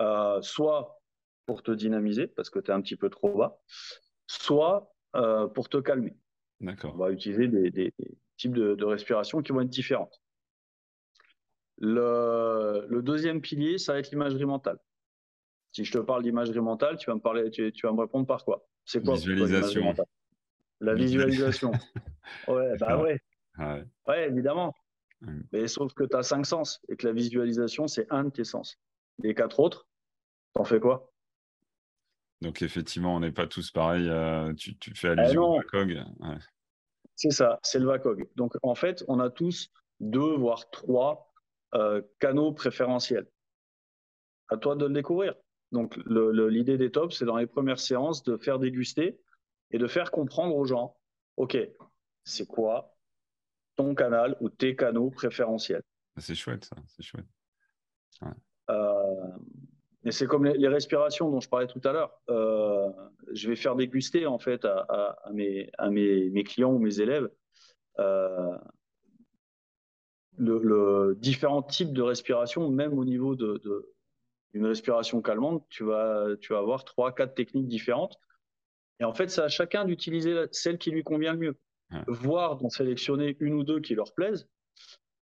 Euh, 0.00 0.40
soit 0.40 1.02
pour 1.44 1.62
te 1.62 1.70
dynamiser, 1.70 2.26
parce 2.26 2.48
que 2.48 2.58
tu 2.58 2.70
es 2.70 2.74
un 2.74 2.80
petit 2.80 2.96
peu 2.96 3.10
trop 3.10 3.36
bas, 3.36 3.60
soit 4.26 4.94
euh, 5.14 5.46
pour 5.48 5.68
te 5.68 5.76
calmer. 5.76 6.16
D'accord. 6.60 6.94
On 6.94 6.98
va 6.98 7.10
utiliser 7.10 7.48
des, 7.48 7.92
types 8.38 8.54
de, 8.54 8.84
respiration 8.84 9.42
qui 9.42 9.52
vont 9.52 9.60
être 9.60 9.68
différentes. 9.68 10.22
Le, 11.76 13.00
deuxième 13.02 13.42
pilier, 13.42 13.76
ça 13.76 13.92
va 13.92 13.98
être 13.98 14.10
l'imagerie 14.10 14.46
mentale. 14.46 14.78
Si 15.72 15.84
je 15.84 15.92
te 15.92 15.98
parle 15.98 16.22
d'imagerie 16.22 16.60
mentale, 16.60 16.96
tu 16.96 17.10
vas 17.10 17.14
me 17.14 17.20
parler, 17.20 17.50
tu, 17.50 17.70
vas 17.82 17.92
me 17.92 18.00
répondre 18.00 18.26
par 18.26 18.44
quoi? 18.44 18.66
C'est 18.86 19.04
quoi 19.04 19.14
Visualisation. 19.14 19.94
La 20.82 20.94
visualisation. 20.94 21.70
ouais, 22.48 22.76
bah 22.78 23.00
ouais. 23.00 23.20
ouais. 24.08 24.28
évidemment. 24.28 24.74
Mais 25.52 25.68
sauf 25.68 25.94
que 25.94 26.02
tu 26.02 26.16
as 26.16 26.24
cinq 26.24 26.44
sens 26.44 26.80
et 26.88 26.96
que 26.96 27.06
la 27.06 27.12
visualisation, 27.12 27.86
c'est 27.86 28.10
un 28.10 28.24
de 28.24 28.30
tes 28.30 28.42
sens. 28.42 28.76
Les 29.18 29.34
quatre 29.34 29.60
autres, 29.60 29.86
t'en 30.54 30.64
fais 30.64 30.80
quoi? 30.80 31.12
Donc 32.40 32.62
effectivement, 32.62 33.14
on 33.14 33.20
n'est 33.20 33.30
pas 33.30 33.46
tous 33.46 33.70
pareils. 33.70 34.10
tu, 34.56 34.76
fais 34.96 35.08
eh 35.08 35.20
allusion 35.20 35.44
au 35.44 35.56
VACOG. 35.58 36.02
C'est 37.14 37.30
ça, 37.30 37.60
c'est 37.62 37.78
le 37.78 37.86
VACOG. 37.86 38.28
Donc 38.34 38.54
en 38.64 38.74
fait, 38.74 39.04
on 39.06 39.20
a 39.20 39.30
tous 39.30 39.70
deux, 40.00 40.34
voire 40.36 40.68
trois 40.70 41.32
canaux 42.18 42.52
préférentiels. 42.52 43.28
À 44.48 44.56
toi 44.56 44.74
de 44.74 44.86
le 44.86 44.92
découvrir. 44.92 45.36
Donc 45.70 45.96
l'idée 46.06 46.76
des 46.76 46.90
tops, 46.90 47.16
c'est 47.16 47.24
dans 47.24 47.36
les 47.36 47.46
premières 47.46 47.78
séances 47.78 48.24
de 48.24 48.36
faire 48.36 48.58
déguster 48.58 49.20
et 49.72 49.78
de 49.78 49.86
faire 49.86 50.10
comprendre 50.10 50.54
aux 50.54 50.64
gens, 50.64 50.96
OK, 51.36 51.56
c'est 52.24 52.46
quoi 52.46 52.94
ton 53.74 53.94
canal 53.94 54.36
ou 54.40 54.48
tes 54.48 54.76
canaux 54.76 55.10
préférentiels? 55.10 55.82
C'est 56.18 56.34
chouette, 56.34 56.66
ça, 56.66 56.76
c'est 56.86 57.02
chouette. 57.02 57.26
Euh, 58.70 59.38
et 60.04 60.12
c'est 60.12 60.26
comme 60.26 60.44
les, 60.44 60.68
respirations 60.68 61.30
dont 61.30 61.40
je 61.40 61.48
parlais 61.48 61.66
tout 61.66 61.80
à 61.84 61.92
l'heure. 61.92 62.12
Euh, 62.28 62.90
je 63.32 63.48
vais 63.48 63.56
faire 63.56 63.76
déguster 63.76 64.26
en 64.26 64.38
fait 64.38 64.64
à, 64.64 65.16
mes, 65.32 65.70
à 65.78 65.90
mes, 65.90 66.44
clients 66.44 66.72
ou 66.72 66.78
mes 66.78 67.00
élèves 67.00 67.30
euh, 67.98 68.56
le, 70.36 71.16
différents 71.18 71.62
types 71.62 71.92
de 71.92 72.02
respiration, 72.02 72.68
même 72.70 72.98
au 72.98 73.04
niveau 73.04 73.36
de, 73.36 73.60
d'une 74.52 74.66
respiration 74.66 75.22
calmante, 75.22 75.64
tu 75.68 75.84
vas, 75.84 76.26
tu 76.40 76.52
vas 76.52 76.58
avoir 76.58 76.84
trois, 76.84 77.14
quatre 77.14 77.34
techniques 77.34 77.68
différentes. 77.68 78.18
Et 79.02 79.04
en 79.04 79.12
fait, 79.12 79.28
c'est 79.30 79.40
à 79.40 79.48
chacun 79.48 79.84
d'utiliser 79.84 80.44
celle 80.52 80.78
qui 80.78 80.92
lui 80.92 81.02
convient 81.02 81.32
le 81.32 81.38
mieux. 81.38 81.58
Voire 82.06 82.56
d'en 82.56 82.70
sélectionner 82.70 83.36
une 83.40 83.52
ou 83.54 83.64
deux 83.64 83.80
qui 83.80 83.96
leur 83.96 84.14
plaisent, 84.14 84.48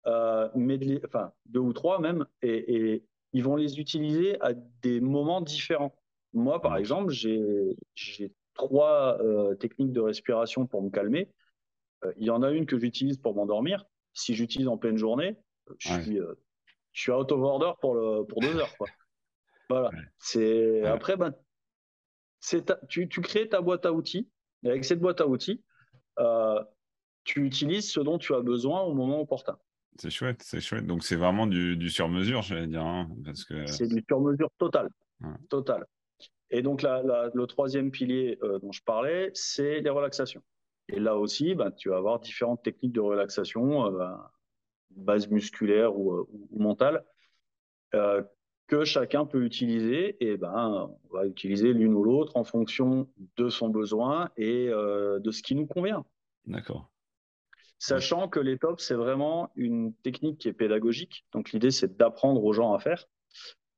euh, 0.06 0.50
mais 0.54 0.78
enfin 1.06 1.32
deux 1.46 1.62
ou 1.62 1.72
trois 1.72 2.00
même, 2.00 2.26
et, 2.42 3.04
ils 3.32 3.44
vont 3.44 3.56
les 3.56 3.80
utiliser 3.80 4.40
à 4.42 4.54
des 4.82 5.00
moments 5.00 5.40
différents. 5.40 5.96
Moi, 6.34 6.62
par 6.62 6.76
exemple, 6.76 7.14
j'ai 7.14 8.34
trois 8.54 9.18
euh, 9.22 9.56
techniques 9.56 9.94
de 9.94 10.02
respiration 10.02 10.68
pour 10.68 10.84
me 10.84 10.90
calmer. 10.90 11.32
Euh, 12.04 12.12
il 12.18 12.26
y 12.26 12.32
en 12.32 12.44
a 12.44 12.52
une 12.52 12.66
que 12.66 12.78
j'utilise 12.78 13.18
pour 13.18 13.34
m'endormir. 13.34 13.86
Si 14.14 14.36
j'utilise 14.36 14.68
en 14.68 14.78
pleine 14.78 14.98
journée, 14.98 15.38
je, 15.78 16.02
suis, 16.02 16.18
je 16.92 17.02
suis 17.02 17.12
out 17.12 17.32
of 17.32 17.40
order 17.40 17.72
pour, 17.80 17.96
le, 17.96 18.26
pour 18.26 18.42
deux 18.42 18.58
heures. 18.58 18.76
Quoi. 18.78 18.88
Voilà. 19.70 19.92
C'est 20.18 20.84
après, 20.86 21.16
ben, 21.16 21.32
tu, 22.88 23.08
tu, 23.08 23.22
crées 23.22 23.50
ta 23.50 23.62
boîte 23.62 23.86
à 23.86 23.94
outils. 23.94 24.30
Et 24.64 24.70
avec 24.70 24.86
cette 24.86 25.00
boîte 25.00 25.22
à 25.22 25.28
outils, 25.28 25.64
euh, 26.20 26.62
tu 27.24 27.46
utilises 27.46 27.92
ce 27.92 28.00
dont 28.00 28.18
tu 28.18 28.34
as 28.34 28.42
besoin 28.42 28.82
au 28.82 28.94
moment 28.94 29.22
opportun. 29.22 29.58
C'est 29.98 30.10
chouette, 30.10 30.42
c'est 30.44 30.62
chouette. 30.62 30.86
Donc 30.86 31.04
c'est 31.04 31.16
vraiment 31.16 31.48
du, 31.48 31.76
du 31.76 31.90
sur-mesure, 31.90 32.42
j'allais 32.42 32.68
dire, 32.68 32.84
hein, 32.84 33.10
parce 33.26 33.44
que 33.44 33.66
c'est 33.66 33.88
du 33.88 34.04
sur-mesure 34.08 34.50
total, 34.58 34.90
total. 35.50 35.86
Et 36.52 36.62
donc 36.62 36.84
le 36.84 37.46
troisième 37.46 37.92
pilier 37.92 38.38
euh, 38.44 38.60
dont 38.60 38.72
je 38.72 38.82
parlais, 38.84 39.32
c'est 39.34 39.82
les 39.82 39.90
relaxations. 39.90 40.42
Et 40.88 41.00
là 41.00 41.16
aussi, 41.18 41.54
ben, 41.54 41.72
tu 41.72 41.90
vas 41.90 41.98
avoir 41.98 42.20
différentes 42.20 42.64
techniques 42.64 42.94
de 42.94 43.02
relaxation, 43.02 43.86
euh, 44.00 44.08
base 44.92 45.30
musculaire 45.30 45.96
ou, 45.96 46.28
ou 46.32 46.60
mentale, 46.60 47.04
que 48.70 48.86
chacun 48.86 49.26
peut 49.26 49.44
utiliser, 49.44 50.16
et 50.24 50.38
ben, 50.38 50.92
on 51.10 51.18
va 51.18 51.26
utiliser 51.26 51.74
l'une 51.74 51.96
ou 51.96 52.04
l'autre 52.04 52.38
en 52.38 52.44
fonction 52.44 53.10
de 53.36 53.50
son 53.50 53.68
besoin 53.68 54.30
et 54.38 54.70
euh, 54.70 55.20
de 55.20 55.32
ce 55.32 55.42
qui 55.42 55.56
nous 55.56 55.66
convient. 55.66 56.06
D'accord. 56.46 56.88
Sachant 57.80 58.30
que 58.30 58.40
les 58.40 58.60
tops, 58.60 58.84
c'est 58.84 58.94
vraiment 58.94 59.52
une 59.56 59.94
technique 59.96 60.38
qui 60.38 60.50
est 60.50 60.54
pédagogique. 60.54 61.26
Donc 61.34 61.52
l'idée, 61.52 61.72
c'est 61.72 61.98
d'apprendre 61.98 62.44
aux 62.44 62.54
gens 62.54 62.74
à 62.74 62.80
faire 62.80 63.06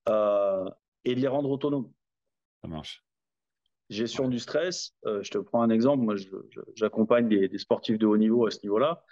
euh, 0.10 0.70
et 1.06 1.16
de 1.16 1.22
les 1.22 1.28
rendre 1.28 1.50
autonomes. 1.50 1.90
Ça 2.62 2.68
marche. 2.68 3.06
Gestion 3.90 4.28
du 4.28 4.40
stress, 4.40 4.94
euh, 5.06 5.24
je 5.24 5.32
te 5.32 5.38
prends 5.38 5.62
un 5.62 5.70
exemple. 5.70 6.04
Moi, 6.04 6.16
j'accompagne 6.76 7.30
des, 7.30 7.48
des, 7.48 7.58
sportifs 7.58 7.98
de 7.98 8.06
haut 8.06 8.18
niveau 8.18 8.46
à 8.46 8.52
ce 8.52 8.60
niveau-là 8.64 9.06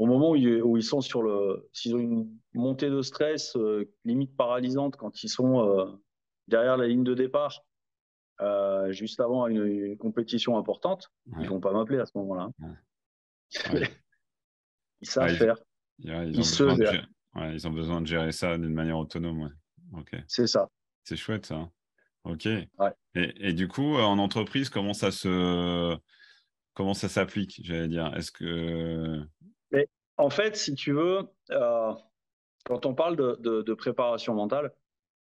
au 0.00 0.06
moment 0.06 0.30
où 0.30 0.36
ils, 0.78 0.82
sont 0.82 1.02
sur 1.02 1.20
le, 1.22 1.68
s'ils 1.74 1.94
ont 1.94 1.98
une 1.98 2.34
montée 2.54 2.88
de 2.88 3.02
stress 3.02 3.54
euh, 3.56 3.84
limite 4.06 4.34
paralysante 4.34 4.96
quand 4.96 5.22
ils 5.22 5.28
sont 5.28 5.60
euh, 5.60 5.84
derrière 6.48 6.78
la 6.78 6.88
ligne 6.88 7.04
de 7.04 7.12
départ, 7.12 7.66
euh, 8.40 8.90
juste 8.92 9.20
avant 9.20 9.46
une, 9.46 9.98
compétition 9.98 10.56
importante, 10.56 11.12
ils 11.38 11.50
vont 11.50 11.60
pas 11.60 11.74
m'appeler 11.74 11.98
à 11.98 12.06
ce 12.06 12.12
moment-là. 12.16 12.48
ils 15.02 15.06
savent 15.06 15.34
faire. 15.34 15.58
Ils, 15.98 16.40
ont 16.40 16.42
se 16.44 16.62
de, 16.64 17.52
ils, 17.52 17.68
ont 17.68 17.72
besoin 17.72 18.00
de 18.00 18.06
gérer 18.06 18.32
ça 18.32 18.56
d'une 18.56 18.72
manière 18.72 18.96
autonome. 18.96 19.54
C'est 20.28 20.46
ça. 20.46 20.70
C'est 21.04 21.16
chouette 21.16 21.44
ça. 21.44 21.68
Ok. 22.24 22.46
Et, 22.46 22.68
et, 23.14 23.52
du 23.52 23.68
coup, 23.68 23.96
en 23.96 24.16
entreprise, 24.16 24.70
comment 24.70 24.94
ça 24.94 25.10
se 25.10 25.94
comment 26.72 26.94
ça 26.94 27.10
s'applique, 27.10 27.60
j'allais 27.64 27.88
dire? 27.88 28.14
Est-ce 28.16 28.32
que 28.32 29.22
en 30.20 30.28
fait, 30.28 30.54
si 30.54 30.74
tu 30.74 30.92
veux, 30.92 31.22
euh, 31.50 31.94
quand 32.64 32.84
on 32.84 32.94
parle 32.94 33.16
de, 33.16 33.74
préparation 33.74 34.34
mentale, 34.34 34.72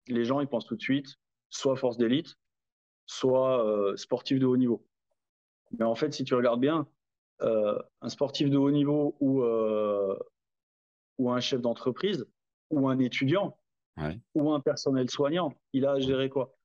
les 0.07 0.25
gens 0.25 0.39
ils 0.39 0.47
pensent 0.47 0.65
tout 0.65 0.75
de 0.75 0.81
suite 0.81 1.19
soit 1.49 1.75
force 1.75 1.97
d'élite, 1.97 2.35
soit 3.05 3.63
euh, 3.65 3.95
sportif 3.95 4.39
de 4.39 4.45
haut 4.45 4.57
niveau. 4.57 4.85
Mais 5.77 5.85
en 5.85 5.95
fait, 5.95 6.13
si 6.13 6.23
tu 6.23 6.33
regardes 6.33 6.59
bien, 6.59 6.87
euh, 7.41 7.77
un 8.01 8.09
sportif 8.09 8.49
de 8.49 8.57
haut 8.57 8.71
niveau 8.71 9.15
ou, 9.19 9.43
ou 11.19 11.31
un 11.31 11.39
chef 11.39 11.61
d'entreprise 11.61 12.25
ou 12.71 12.89
un 12.89 12.97
étudiant 12.97 13.57
ou 14.33 14.51
un 14.51 14.59
personnel 14.59 15.09
soignant, 15.09 15.53
il 15.73 15.85
a 15.85 15.93
à 15.93 15.99
gérer 15.99 16.29
quoi? 16.29 16.55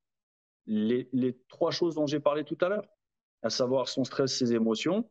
Les, 0.67 1.09
trois 1.49 1.71
choses 1.71 1.97
dont 1.97 2.07
j'ai 2.07 2.21
parlé 2.21 2.45
tout 2.45 2.59
à 2.62 2.69
l'heure, 2.69 2.87
à 3.43 3.51
savoir 3.51 3.89
son 3.89 4.05
stress, 4.05 4.35
ses 4.35 4.55
émotions, 4.55 5.07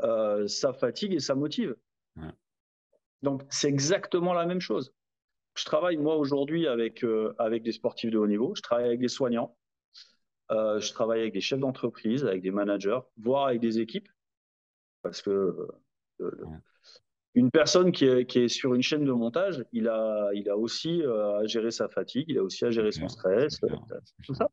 sa 0.00 0.72
fatigue 0.72 1.14
et 1.14 1.20
sa 1.20 1.36
motive. 1.36 1.76
Donc, 3.24 3.42
c'est 3.48 3.68
exactement 3.68 4.34
la 4.34 4.44
même 4.44 4.60
chose. 4.60 4.92
Je 5.56 5.64
travaille, 5.64 5.96
moi, 5.96 6.16
aujourd'hui, 6.16 6.66
avec, 6.66 7.02
euh, 7.02 7.34
avec 7.38 7.62
des 7.62 7.72
sportifs 7.72 8.10
de 8.10 8.18
haut 8.18 8.26
niveau. 8.26 8.54
Je 8.54 8.60
travaille 8.60 8.86
avec 8.86 9.00
des 9.00 9.08
soignants. 9.08 9.56
Euh, 10.50 10.78
je 10.78 10.92
travaille 10.92 11.20
avec 11.20 11.32
des 11.32 11.40
chefs 11.40 11.58
d'entreprise, 11.58 12.26
avec 12.26 12.42
des 12.42 12.50
managers, 12.50 13.00
voire 13.16 13.46
avec 13.46 13.60
des 13.60 13.80
équipes. 13.80 14.08
Parce 15.00 15.22
que 15.22 15.56
euh, 16.20 16.30
une 17.34 17.50
personne 17.50 17.92
qui 17.92 18.04
est, 18.04 18.26
qui 18.26 18.40
est, 18.40 18.48
sur 18.48 18.74
une 18.74 18.82
chaîne 18.82 19.06
de 19.06 19.12
montage, 19.12 19.64
il 19.72 19.88
a, 19.88 20.30
il 20.34 20.50
a 20.50 20.56
aussi 20.56 21.02
à 21.02 21.46
gérer 21.46 21.70
sa 21.70 21.88
fatigue, 21.88 22.26
il 22.28 22.38
a 22.38 22.42
aussi 22.42 22.64
à 22.66 22.70
gérer 22.70 22.92
son 22.92 23.08
stress, 23.08 23.58
tout 24.24 24.34
ça. 24.34 24.50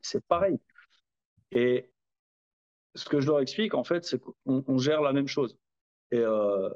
C'est 0.00 0.24
pareil. 0.24 0.58
Et 1.52 1.90
ce 2.94 3.04
que 3.04 3.20
je 3.20 3.26
leur 3.26 3.40
explique, 3.40 3.74
en 3.74 3.84
fait, 3.84 4.04
c'est 4.04 4.18
qu'on 4.18 4.78
gère 4.78 5.02
la 5.02 5.12
même 5.12 5.28
chose. 5.28 5.58
Et 6.10 6.20
euh, 6.20 6.70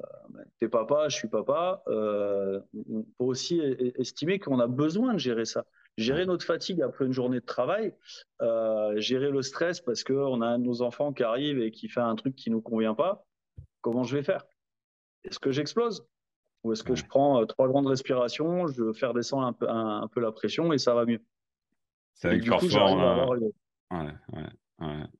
t'es 0.59 0.67
papa, 0.67 1.09
je 1.09 1.15
suis 1.15 1.27
papa. 1.27 1.83
Euh, 1.87 2.59
on 2.89 3.03
peut 3.03 3.25
aussi 3.25 3.59
estimer 3.95 4.39
qu'on 4.39 4.59
a 4.59 4.67
besoin 4.67 5.13
de 5.13 5.19
gérer 5.19 5.45
ça. 5.45 5.65
Gérer 5.97 6.25
notre 6.25 6.45
fatigue 6.45 6.81
après 6.81 7.05
une 7.05 7.13
journée 7.13 7.39
de 7.39 7.45
travail, 7.45 7.93
euh, 8.41 8.99
gérer 8.99 9.29
le 9.29 9.43
stress 9.43 9.79
parce 9.79 10.03
qu'on 10.03 10.41
a 10.41 10.47
un 10.47 10.59
de 10.59 10.63
nos 10.63 10.81
enfants 10.81 11.13
qui 11.13 11.23
arrive 11.23 11.59
et 11.59 11.71
qui 11.71 11.87
fait 11.87 12.01
un 12.01 12.15
truc 12.15 12.35
qui 12.35 12.49
nous 12.49 12.61
convient 12.61 12.95
pas. 12.95 13.25
Comment 13.81 14.03
je 14.03 14.15
vais 14.17 14.23
faire? 14.23 14.45
Est-ce 15.23 15.39
que 15.39 15.51
j'explose? 15.51 16.07
Ou 16.63 16.71
est-ce 16.71 16.83
que 16.83 16.95
je 16.95 17.05
prends 17.05 17.41
euh, 17.41 17.45
trois 17.45 17.67
grandes 17.67 17.87
respirations, 17.87 18.67
je 18.67 18.91
faire 18.93 19.13
descendre 19.13 19.45
un 19.45 19.53
peu, 19.53 19.69
un, 19.69 20.07
peu 20.07 20.21
la 20.21 20.31
pression 20.31 20.73
et 20.73 20.77
ça 20.77 20.95
va 20.95 21.05
mieux? 21.05 21.21
C'est 22.13 22.29
avec 22.29 22.47
parfois. 22.47 22.95
Ouais, 23.91 24.13
ouais. 24.33 24.43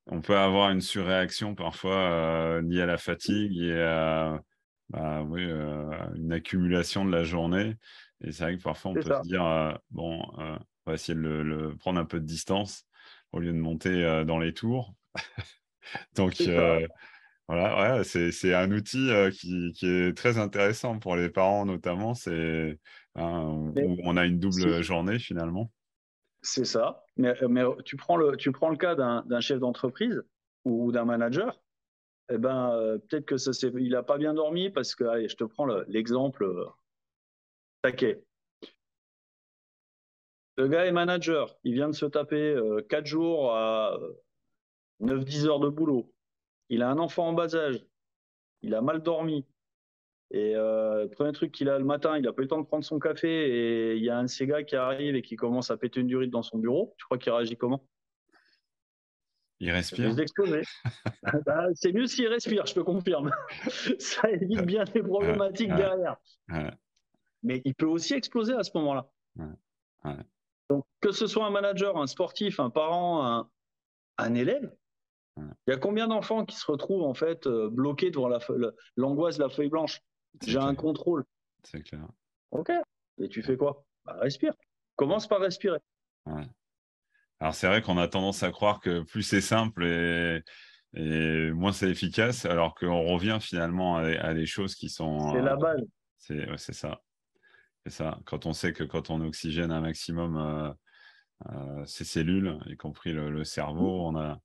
On 0.08 0.22
peut 0.22 0.38
avoir 0.38 0.70
une 0.72 0.82
surréaction 0.82 1.55
parfois 1.55 1.96
euh, 1.96 2.62
liée 2.62 2.82
à 2.82 2.86
la 2.86 2.98
fatigue 2.98 3.58
et 3.58 3.82
à 3.82 4.41
bah, 4.89 5.25
euh, 5.32 6.13
une 6.15 6.32
accumulation 6.34 7.05
de 7.05 7.12
la 7.12 7.24
journée. 7.24 7.75
Et 8.24 8.32
c'est 8.32 8.43
vrai 8.43 8.58
que 8.58 8.63
parfois 8.63 8.91
on 8.91 8.93
peut 8.93 9.01
se 9.01 9.27
dire 9.27 9.46
euh, 9.46 9.74
bon, 9.91 10.22
on 10.38 10.60
va 10.86 10.93
essayer 10.93 11.15
de 11.15 11.20
le, 11.20 11.75
prendre 11.77 12.00
un 12.00 12.05
peu 12.05 12.20
de 12.20 12.25
distance 12.25 12.86
au 13.32 13.39
lieu 13.39 13.51
de 13.51 13.58
monter 13.58 14.24
dans 14.25 14.39
les 14.39 14.53
tours. 14.53 14.93
Donc 16.15 16.41
voilà, 17.50 18.03
c'est 18.03 18.53
un 18.53 18.72
outil 18.72 19.10
qui, 19.34 19.75
est 19.86 20.15
très 20.15 20.38
intéressant 20.38 21.00
pour 21.00 21.15
les 21.15 21.29
parents 21.29 21.65
notamment. 21.65 22.13
C'est 22.13 22.79
hein, 23.15 23.74
on 23.75 24.17
a 24.17 24.25
une 24.25 24.39
double 24.39 24.82
journée 24.82 25.20
finalement. 25.20 25.72
C'est 26.43 26.65
ça. 26.65 27.05
Mais, 27.15 27.33
tu, 27.85 27.95
prends 27.95 28.17
le, 28.17 28.35
tu 28.35 28.51
prends 28.51 28.69
le 28.69 28.75
cas 28.75 28.95
d'un 28.95 29.39
chef 29.39 29.59
d'entreprise 29.59 30.21
ou 30.65 30.91
d'un 30.91 31.05
manager, 31.05 31.59
eh 32.29 32.38
ben, 32.38 32.73
euh, 32.73 32.97
peut-être 32.97 33.25
que 33.25 33.38
ça 33.38 33.51
il 33.62 33.91
n'a 33.91 34.03
pas 34.03 34.17
bien 34.17 34.33
dormi 34.33 34.69
parce 34.69 34.93
que, 34.93 35.27
je 35.27 35.35
te 35.35 35.45
prends 35.45 35.65
l'exemple 35.88 36.43
euh, 36.43 36.65
taquet. 37.81 38.23
Le 40.57 40.67
gars 40.67 40.85
est 40.85 40.91
manager, 40.91 41.57
il 41.63 41.73
vient 41.73 41.88
de 41.88 41.95
se 41.95 42.05
taper 42.05 42.55
4 42.89 43.03
euh, 43.03 43.05
jours 43.05 43.55
à 43.55 43.97
9-10 45.01 45.47
heures 45.47 45.59
de 45.59 45.69
boulot. 45.69 46.13
Il 46.69 46.83
a 46.83 46.89
un 46.89 47.00
enfant 47.00 47.29
en 47.29 47.33
bas 47.33 47.55
âge, 47.55 47.85
il 48.62 48.75
a 48.75 48.81
mal 48.81 49.01
dormi, 49.01 49.45
Et 50.33 50.55
euh, 50.55 51.03
le 51.03 51.09
premier 51.09 51.31
truc 51.31 51.51
qu'il 51.51 51.69
a 51.69 51.77
le 51.77 51.85
matin, 51.85 52.17
il 52.17 52.23
n'a 52.23 52.33
pas 52.33 52.41
eu 52.41 52.45
le 52.45 52.49
temps 52.49 52.59
de 52.59 52.65
prendre 52.65 52.83
son 52.83 52.97
café 52.97 53.29
et 53.29 53.95
il 53.95 54.03
y 54.03 54.09
a 54.09 54.17
un 54.17 54.23
de 54.23 54.27
ces 54.27 54.47
gars 54.47 54.63
qui 54.63 54.75
arrive 54.75 55.15
et 55.15 55.21
qui 55.21 55.35
commence 55.35 55.69
à 55.69 55.77
péter 55.77 55.99
une 55.99 56.07
durite 56.07 56.31
dans 56.31 56.41
son 56.41 56.57
bureau. 56.57 56.95
Tu 56.97 57.05
crois 57.05 57.19
qu'il 57.19 57.31
réagit 57.31 57.55
comment? 57.55 57.87
Il 59.59 59.69
respire. 59.71 60.09
Bah, 61.45 61.67
c'est 61.75 61.93
mieux 61.93 62.07
s'il 62.07 62.27
respire, 62.27 62.65
je 62.65 62.73
te 62.73 62.79
confirme. 62.79 63.31
Ça 63.99 64.29
évite 64.31 64.65
bien 64.65 64.83
des 64.85 65.03
problématiques 65.03 65.73
derrière. 65.73 66.17
Mais 67.43 67.61
il 67.63 67.75
peut 67.75 67.85
aussi 67.85 68.15
exploser 68.15 68.53
à 68.53 68.63
ce 68.63 68.71
moment-là. 68.73 69.07
Donc, 70.69 70.83
que 70.99 71.11
ce 71.11 71.27
soit 71.27 71.45
un 71.45 71.51
manager, 71.51 71.95
un 71.95 72.07
sportif, 72.07 72.59
un 72.59 72.71
parent, 72.71 73.47
un, 74.17 74.33
élève, 74.33 74.73
il 75.37 75.43
y 75.67 75.71
a 75.71 75.77
combien 75.77 76.07
d'enfants 76.07 76.43
qui 76.43 76.55
se 76.55 76.69
retrouvent 76.69 77.03
en 77.03 77.13
fait 77.13 77.45
euh, 77.47 77.69
bloqués 77.69 78.11
devant 78.11 78.29
l'angoisse 78.95 79.37
de 79.37 79.43
la 79.43 79.49
feuille 79.49 79.69
blanche? 79.69 80.01
J'ai 80.45 80.57
un 80.57 80.75
contrôle. 80.75 81.23
C'est 81.63 81.81
clair. 81.81 82.07
Ok. 82.51 82.71
Et 83.19 83.29
tu 83.29 83.41
fais 83.41 83.57
quoi? 83.57 83.85
Bah, 84.05 84.17
Respire. 84.19 84.53
Commence 84.95 85.27
par 85.27 85.39
respirer. 85.39 85.79
Alors 87.39 87.55
c'est 87.55 87.67
vrai 87.67 87.81
qu'on 87.81 87.97
a 87.97 88.07
tendance 88.07 88.43
à 88.43 88.51
croire 88.51 88.79
que 88.79 89.01
plus 89.01 89.23
c'est 89.23 89.41
simple 89.41 89.85
et, 89.85 91.51
moins 91.51 91.73
c'est 91.73 91.89
efficace, 91.89 92.45
alors 92.45 92.75
qu'on 92.75 93.03
revient 93.03 93.39
finalement 93.41 93.97
à, 93.97 94.33
des 94.33 94.45
choses 94.45 94.75
qui 94.75 94.89
sont. 94.89 95.33
C'est 95.33 95.41
la 95.41 95.53
euh, 95.53 95.57
base. 95.57 95.81
C'est 96.17 96.73
ça. 96.73 97.01
C'est 97.83 97.91
ça. 97.91 98.19
Quand 98.25 98.45
on 98.45 98.53
sait 98.53 98.71
que 98.71 98.83
quand 98.83 99.09
on 99.09 99.19
oxygène 99.21 99.71
un 99.71 99.81
maximum 99.81 100.37
euh, 100.37 100.71
euh, 101.51 101.85
ces 101.85 102.05
cellules, 102.05 102.59
y 102.67 102.77
compris 102.77 103.11
le, 103.11 103.43
cerveau, 103.43 104.07
on 104.07 104.15
a, 104.15 104.39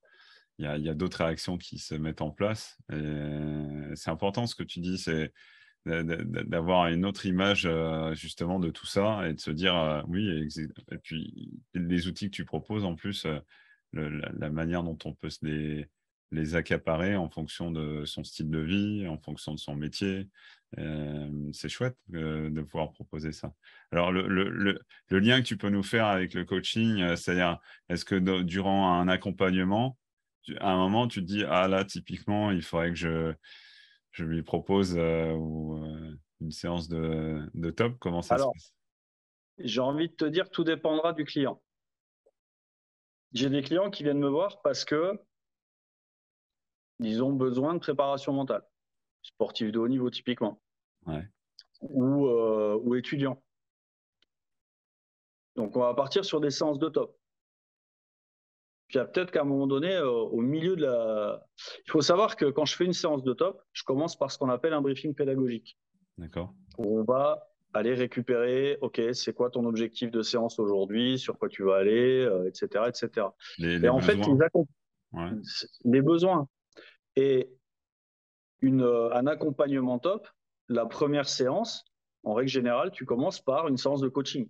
il 0.59 0.65
y 0.65 0.89
a, 0.89 0.95
d'autres 0.95 1.23
réactions 1.23 1.59
qui 1.59 1.79
se 1.79 1.95
mettent 1.95 2.23
en 2.23 2.31
place. 2.31 2.79
Et 2.91 3.95
c'est 3.95 4.11
important 4.11 4.47
ce 4.47 4.57
que 4.57 4.65
tu 4.65 4.81
dis, 4.81 4.99
c'est 4.99 5.33
d'avoir 5.87 6.89
une 6.89 7.05
autre 7.05 7.27
image 7.27 7.67
euh, 7.67 8.15
justement 8.15 8.59
de 8.59 8.71
tout 8.71 8.87
ça 8.87 9.29
et 9.29 9.35
de 9.35 9.41
se 9.41 9.51
dire 9.51 10.05
oui, 10.09 10.49
et 10.91 10.99
puis 10.99 11.61
les 11.75 12.09
outils 12.09 12.31
que 12.31 12.37
tu 12.37 12.45
proposes 12.45 12.85
en 12.85 12.95
plus, 12.95 13.27
la, 13.93 14.51
manière 14.51 14.83
dont 14.83 14.99
on 15.05 15.15
peut 15.15 15.31
les, 15.43 15.89
les 16.31 16.55
accaparer 16.57 17.17
en 17.17 17.31
fonction 17.31 17.71
de 17.71 18.05
son 18.05 18.23
style 18.23 18.51
de 18.51 18.59
vie, 18.59 19.07
en 19.09 19.19
fonction 19.19 19.55
de 19.55 19.59
son 19.59 19.75
métier, 19.77 20.29
c'est 21.53 21.69
chouette 21.69 21.97
de 22.09 22.61
pouvoir 22.61 22.93
proposer 22.93 23.33
ça. 23.33 23.55
Alors, 23.91 24.13
le, 24.13 24.29
le, 24.29 25.19
lien 25.19 25.41
que 25.41 25.47
tu 25.47 25.57
peux 25.57 25.71
nous 25.71 25.83
faire 25.83 26.07
avec 26.07 26.35
le 26.35 26.45
coaching, 26.45 27.17
c'est-à-dire, 27.17 27.59
est-ce 27.89 28.05
que 28.05 28.43
durant 28.43 29.01
un 29.01 29.09
accompagnement, 29.09 29.97
à 30.61 30.71
un 30.71 30.77
moment, 30.77 31.09
tu 31.09 31.21
te 31.21 31.27
dis, 31.27 31.45
ah 31.45 31.69
là, 31.69 31.85
typiquement, 31.85 32.51
il 32.51 32.63
faudrait 32.63 32.91
que 32.91 32.97
je, 32.97 33.35
je 34.19 34.25
lui 34.25 34.43
propose 34.43 34.97
une 34.97 36.51
séance 36.51 36.89
de, 36.89 37.49
de, 37.55 37.71
top 37.71 37.97
Comment 38.01 38.23
ça 38.23 38.37
se 38.39 38.45
passe? 38.45 38.75
J'ai 39.59 39.81
envie 39.81 40.09
de 40.09 40.15
te 40.15 40.25
dire, 40.25 40.51
tout 40.51 40.65
dépendra 40.65 41.13
du 41.13 41.25
client. 41.25 41.63
J'ai 43.33 43.49
des 43.49 43.63
clients 43.63 43.91
qui 43.91 44.03
viennent 44.03 44.19
me 44.19 44.29
voir 44.29 44.61
parce 44.63 44.85
que 44.85 45.21
ils 47.01 47.23
ont 47.23 47.33
besoin 47.33 47.75
de 47.75 47.79
préparation 47.79 48.33
mentale 48.33 48.67
sportif 49.23 49.71
de 49.71 49.79
haut 49.79 49.89
niveau 49.89 50.11
typiquement, 50.11 50.61
ou, 51.81 52.27
euh, 52.27 52.79
ou 52.83 52.95
étudiant. 52.95 53.43
Donc 55.55 55.77
on 55.77 55.81
va 55.81 55.95
partir 55.95 56.25
sur 56.25 56.41
des 56.41 56.51
séances 56.51 56.79
de 56.79 56.89
top. 56.89 57.18
Puis 58.89 58.99
peut-être 58.99 59.31
qu'à 59.31 59.43
un 59.43 59.45
moment 59.45 59.67
donné, 59.67 59.95
euh, 59.95 60.11
au 60.11 60.41
milieu 60.41 60.75
de 60.75 60.83
la... 60.87 61.47
Il 61.87 61.91
faut 61.91 62.01
savoir 62.01 62.37
que 62.37 62.47
quand 62.47 62.65
je 62.65 62.75
fais 62.75 62.87
une 62.87 62.95
séance 62.95 63.23
de 63.23 63.35
top, 63.35 63.63
je 63.73 63.85
commence 63.85 64.17
par 64.17 64.31
ce 64.31 64.39
qu'on 64.39 64.49
appelle 64.49 64.73
un 64.73 64.81
briefing 64.81 65.15
pédagogique. 65.15 65.79
D'accord. 66.17 66.55
Où 66.79 66.99
on 67.01 67.05
va 67.05 67.49
aller 67.75 67.95
récupérer, 67.95 68.79
OK, 68.81 69.01
c'est 69.13 69.35
quoi 69.35 69.51
ton 69.51 69.67
objectif 69.67 70.11
de 70.11 70.23
séance 70.23 70.59
aujourd'hui, 70.59 71.19
sur 71.19 71.39
quoi 71.39 71.51
tu 71.51 71.65
vas 71.65 71.77
aller, 71.77 72.27
etc. 72.47 72.69
Euh, 72.77 72.89
etc. 72.89 73.27
Les, 73.59 73.85
Et 73.85 73.89
en 73.91 74.01
fait, 74.01 74.19
les 75.85 76.03
besoins. 76.03 76.49
Et 77.17 77.51
une, 78.63 78.83
euh, 78.83 79.13
un 79.13 79.27
accompagnement 79.27 79.99
top, 79.99 80.29
la 80.69 80.87
première 80.87 81.29
séance, 81.29 81.85
en 82.25 82.35
règle 82.35 82.51
générale, 82.51 82.91
tu 82.91 83.05
commences 83.05 83.41
par 83.41 83.69
une 83.69 83.77
séance 83.77 84.01
de 84.01 84.09
coaching 84.09 84.49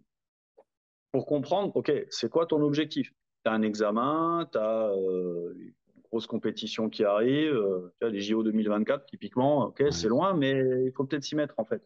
pour 1.13 1.27
comprendre, 1.27 1.75
OK, 1.77 1.93
c'est 2.11 2.31
quoi 2.31 2.47
ton 2.47 2.63
objectif? 2.63 3.13
Tu 3.49 3.53
as 3.55 3.57
un 3.57 3.63
examen, 3.63 4.47
tu 4.53 4.59
as 4.59 4.91
euh, 4.91 5.55
une 5.59 6.03
grosse 6.03 6.27
compétition 6.27 6.91
qui 6.91 7.03
arrive, 7.03 7.55
euh, 7.55 7.95
tu 7.99 8.07
as 8.07 8.11
les 8.11 8.21
JO 8.21 8.43
2024 8.43 9.07
typiquement, 9.07 9.69
OK, 9.69 9.83
c'est 9.91 10.09
loin, 10.09 10.35
mais 10.35 10.85
il 10.85 10.93
faut 10.93 11.05
peut-être 11.05 11.25
s'y 11.25 11.35
mettre 11.35 11.55
en 11.57 11.65
fait. 11.65 11.83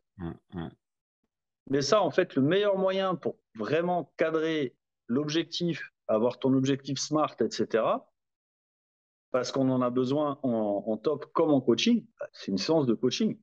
Mais 1.70 1.80
ça, 1.80 2.02
en 2.02 2.10
fait, 2.10 2.34
le 2.34 2.42
meilleur 2.42 2.76
moyen 2.76 3.14
pour 3.14 3.36
vraiment 3.54 4.12
cadrer 4.16 4.74
l'objectif, 5.06 5.92
avoir 6.08 6.40
ton 6.40 6.52
objectif 6.54 6.98
SMART, 6.98 7.36
etc., 7.40 7.84
parce 9.30 9.52
qu'on 9.52 9.70
en 9.70 9.82
a 9.82 9.90
besoin 9.90 10.40
en, 10.42 10.96
top 10.96 11.26
comme 11.32 11.52
en 11.52 11.60
coaching, 11.60 12.04
bah, 12.18 12.28
c'est 12.32 12.50
une 12.50 12.58
séance 12.58 12.86
de 12.86 12.94
coaching. 12.94 13.38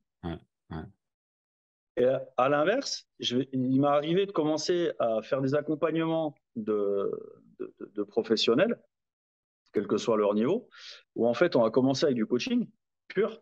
Et 1.95 2.05
à 2.35 2.49
l'inverse, 2.49 3.07
il 3.19 3.79
m'est 3.79 3.87
arrivé 3.87 4.25
de 4.25 4.31
commencer 4.33 4.91
à 4.99 5.21
faire 5.21 5.41
des 5.41 5.55
accompagnements 5.55 6.35
de, 6.57 7.11
de, 7.59 8.03
professionnels, 8.03 8.81
quel 9.73 9.87
que 9.87 9.97
soit 9.97 10.17
leur 10.17 10.33
niveau, 10.33 10.69
où 11.15 11.27
en 11.27 11.33
fait 11.33 11.55
on 11.55 11.63
a 11.63 11.71
commencé 11.71 12.05
avec 12.05 12.15
du 12.15 12.25
coaching 12.25 12.69
pur, 13.07 13.41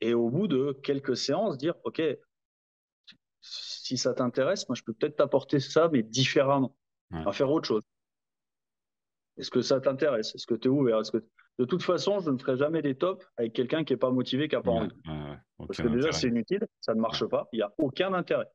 et 0.00 0.14
au 0.14 0.30
bout 0.30 0.46
de 0.46 0.72
quelques 0.82 1.16
séances, 1.16 1.56
dire, 1.56 1.74
OK, 1.84 2.02
si 3.40 3.96
ça 3.96 4.14
t'intéresse, 4.14 4.68
moi 4.68 4.76
je 4.76 4.82
peux 4.82 4.92
peut-être 4.92 5.16
t'apporter 5.16 5.60
ça, 5.60 5.88
mais 5.92 6.02
différemment, 6.02 6.76
à 7.10 7.32
faire 7.32 7.50
autre 7.50 7.66
chose. 7.66 7.82
Est-ce 9.36 9.50
que 9.50 9.62
ça 9.62 9.80
t'intéresse? 9.80 10.34
Est-ce 10.34 10.46
que 10.46 10.54
tu 10.54 10.68
es 10.68 10.70
ouvert 10.70 11.02
que... 11.12 11.18
De 11.58 11.64
toute 11.64 11.82
façon, 11.82 12.20
je 12.20 12.30
ne 12.30 12.36
ferai 12.36 12.58
jamais 12.58 12.82
des 12.82 12.96
tops 12.96 13.24
avec 13.38 13.54
quelqu'un 13.54 13.82
qui 13.84 13.94
n'est 13.94 13.98
pas 13.98 14.10
motivé, 14.10 14.48
qui 14.48 14.54
n'a 14.54 14.62
pas 14.62 14.72
envie. 14.72 14.90
Parce 15.56 15.78
que 15.78 15.88
déjà, 15.88 16.12
c'est 16.12 16.28
inutile, 16.28 16.66
ça 16.80 16.94
ne 16.94 17.00
marche 17.00 17.24
pas, 17.24 17.48
il 17.52 17.56
n'y 17.56 17.62
a 17.62 17.72
aucun 17.78 18.12
intérêt. 18.12 18.46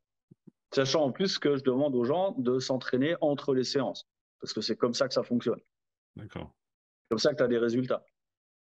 Sachant 0.74 1.04
en 1.04 1.12
plus 1.12 1.40
que 1.40 1.58
je 1.58 1.64
demande 1.64 1.96
aux 1.96 2.04
gens 2.04 2.36
de 2.38 2.60
s'entraîner 2.60 3.16
entre 3.20 3.54
les 3.54 3.64
séances. 3.64 4.08
Parce 4.42 4.54
que 4.54 4.62
c'est 4.62 4.76
comme 4.76 4.94
ça 4.94 5.08
que 5.08 5.14
ça 5.14 5.24
fonctionne. 5.24 5.60
D'accord. 6.16 6.54
Comme 7.10 7.20
ça 7.20 7.32
que 7.32 7.38
tu 7.38 7.44
as 7.44 7.48
des 7.48 7.58
résultats. 7.58 8.04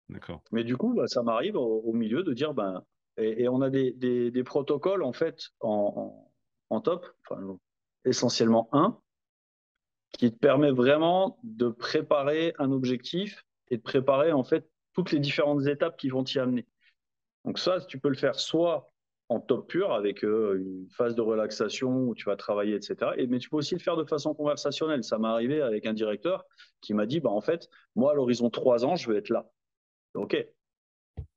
D'accord. 0.10 0.42
Mais 0.52 0.64
du 0.64 0.78
coup, 0.78 0.94
bah, 0.94 1.08
ça 1.08 1.22
m'arrive 1.22 1.56
au, 1.56 1.94
milieu 1.94 2.24
de 2.24 2.34
dire, 2.34 2.54
ben, 2.54 2.84
et, 3.18 3.48
on 3.50 3.62
a 3.62 3.70
des, 3.70 3.92
des, 3.94 4.44
protocoles 4.44 5.04
en 5.04 5.14
fait 5.14 5.50
en, 5.60 6.32
en, 6.70 6.82
top, 6.82 7.08
enfin, 7.26 7.58
essentiellement 8.06 8.70
un, 8.72 9.00
qui 10.14 10.32
te 10.32 10.38
permet 10.38 10.72
vraiment 10.72 11.40
de 11.44 11.68
préparer 11.70 12.54
un 12.58 12.72
objectif 12.72 13.46
et 13.70 13.78
de 13.78 13.82
préparer 13.82 14.32
en 14.32 14.44
fait 14.44 14.70
toutes 14.94 15.12
les 15.12 15.20
différentes 15.20 15.68
étapes 15.68 15.98
qui 15.98 16.10
vont 16.10 16.24
t'y 16.24 16.40
amener. 16.40 16.66
Donc 17.44 17.60
ça, 17.60 17.82
tu 17.82 18.00
peux 18.00 18.10
le 18.10 18.16
faire 18.16 18.36
soit 18.36 18.92
en 19.30 19.40
top 19.40 19.68
pur 19.68 19.94
avec 19.94 20.24
euh, 20.24 20.58
une 20.58 20.88
phase 20.90 21.16
de 21.16 21.22
relaxation 21.22 22.08
où 22.08 22.16
tu 22.16 22.26
vas 22.26 22.36
travailler, 22.38 22.76
etc. 22.76 23.12
Et, 23.18 23.28
mais 23.28 23.40
tu 23.40 23.50
peux 23.50 23.58
aussi 23.58 23.76
le 23.76 23.80
faire 23.82 23.98
de 23.98 24.06
façon 24.06 24.34
conversationnelle. 24.34 25.04
Ça 25.04 25.18
m'est 25.18 25.28
arrivé 25.28 25.62
avec 25.62 25.86
un 25.86 25.94
directeur 25.94 26.46
qui 26.82 26.94
m'a 26.94 27.06
dit, 27.06 27.20
bah, 27.20 27.30
en 27.30 27.42
fait, 27.42 27.70
moi, 27.96 28.12
à 28.12 28.16
l'horizon 28.16 28.50
trois 28.50 28.86
ans, 28.86 28.96
je 28.96 29.12
vais 29.12 29.18
être 29.18 29.30
là. 29.30 29.50
OK. 30.14 30.38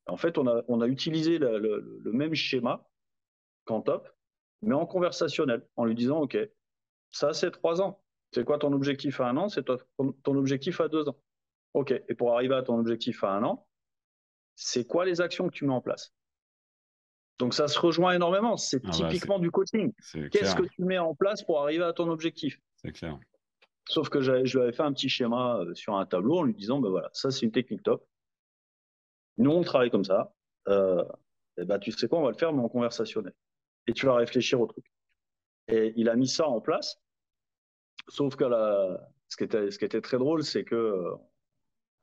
En 0.07 0.17
fait, 0.17 0.37
on 0.37 0.47
a, 0.47 0.63
on 0.67 0.81
a 0.81 0.87
utilisé 0.87 1.37
le, 1.37 1.57
le 1.59 2.11
même 2.11 2.33
schéma 2.33 2.87
qu'en 3.65 3.81
top, 3.81 4.09
mais 4.61 4.73
en 4.73 4.85
conversationnel, 4.85 5.67
en 5.75 5.85
lui 5.85 5.95
disant, 5.95 6.21
OK, 6.21 6.37
ça, 7.11 7.33
c'est 7.33 7.51
trois 7.51 7.81
ans. 7.81 8.01
C'est 8.33 8.45
quoi 8.45 8.57
ton 8.57 8.71
objectif 8.71 9.19
à 9.19 9.27
un 9.27 9.35
an? 9.35 9.49
C'est 9.49 9.65
ton 9.65 10.35
objectif 10.37 10.79
à 10.79 10.87
deux 10.87 11.09
ans. 11.09 11.21
OK. 11.73 11.91
Et 11.91 12.15
pour 12.15 12.33
arriver 12.33 12.55
à 12.55 12.63
ton 12.63 12.79
objectif 12.79 13.23
à 13.23 13.31
un 13.31 13.43
an, 13.43 13.67
c'est 14.55 14.85
quoi 14.85 15.05
les 15.05 15.19
actions 15.19 15.47
que 15.47 15.53
tu 15.53 15.65
mets 15.65 15.73
en 15.73 15.81
place? 15.81 16.13
Donc 17.41 17.55
ça 17.55 17.67
se 17.67 17.79
rejoint 17.79 18.13
énormément. 18.13 18.55
C'est 18.55 18.79
ah 18.85 18.89
bah, 18.91 19.09
typiquement 19.09 19.39
du 19.39 19.49
coaching. 19.49 19.91
Qu'est-ce 20.29 20.55
que 20.55 20.61
tu 20.61 20.83
mets 20.83 20.99
en 20.99 21.15
place 21.15 21.41
pour 21.41 21.59
arriver 21.59 21.83
à 21.83 21.91
ton 21.91 22.07
objectif? 22.07 22.61
C'est 22.75 22.91
clair. 22.91 23.17
Sauf 23.89 24.09
que 24.09 24.21
je 24.21 24.31
lui 24.31 24.61
avais 24.61 24.71
fait 24.71 24.83
un 24.83 24.93
petit 24.93 25.09
schéma 25.09 25.57
euh, 25.57 25.73
sur 25.73 25.95
un 25.95 26.05
tableau 26.05 26.37
en 26.37 26.43
lui 26.43 26.53
disant, 26.53 26.79
ben 26.79 26.89
voilà, 26.89 27.09
ça 27.13 27.31
c'est 27.31 27.41
une 27.47 27.51
technique 27.51 27.81
top. 27.81 28.05
Nous, 29.37 29.49
on 29.49 29.63
travaille 29.63 29.89
comme 29.89 30.05
ça. 30.05 30.35
Euh, 30.67 31.03
et 31.57 31.65
ben, 31.65 31.79
tu 31.79 31.91
sais 31.91 32.07
quoi, 32.07 32.19
on 32.19 32.23
va 32.23 32.29
le 32.29 32.37
faire, 32.37 32.53
mais 32.53 32.61
en 32.61 32.69
conversationnel. 32.69 33.33
Et 33.87 33.93
tu 33.93 34.05
vas 34.05 34.13
réfléchir 34.13 34.61
au 34.61 34.67
truc. 34.67 34.85
Et 35.67 35.93
il 35.95 36.09
a 36.09 36.15
mis 36.15 36.27
ça 36.27 36.47
en 36.47 36.61
place. 36.61 37.01
Sauf 38.07 38.35
que 38.35 38.45
ce, 39.29 39.35
qui 39.35 39.45
était, 39.45 39.71
ce 39.71 39.79
qui 39.79 39.85
était 39.85 40.01
très 40.01 40.19
drôle, 40.19 40.43
c'est 40.43 40.63
que 40.63 40.75
euh, 40.75 41.15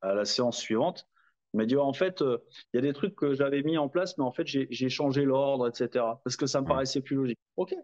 à 0.00 0.14
la 0.14 0.24
séance 0.24 0.58
suivante, 0.58 1.06
il 1.54 1.58
m'a 1.58 1.66
dit 1.66 1.76
en 1.76 1.92
fait, 1.92 2.22
euh, 2.22 2.38
il 2.72 2.76
y 2.76 2.78
a 2.78 2.82
des 2.82 2.92
trucs 2.92 3.14
que 3.14 3.34
j'avais 3.34 3.62
mis 3.62 3.78
en 3.78 3.88
place, 3.88 4.18
mais 4.18 4.24
en 4.24 4.32
fait, 4.32 4.46
j'ai 4.46 4.88
changé 4.88 5.24
l'ordre, 5.24 5.68
etc. 5.68 6.04
Parce 6.24 6.36
que 6.36 6.46
ça 6.46 6.60
me 6.60 6.66
paraissait 6.66 7.00
plus 7.00 7.16
logique. 7.16 7.38
Ok, 7.56 7.74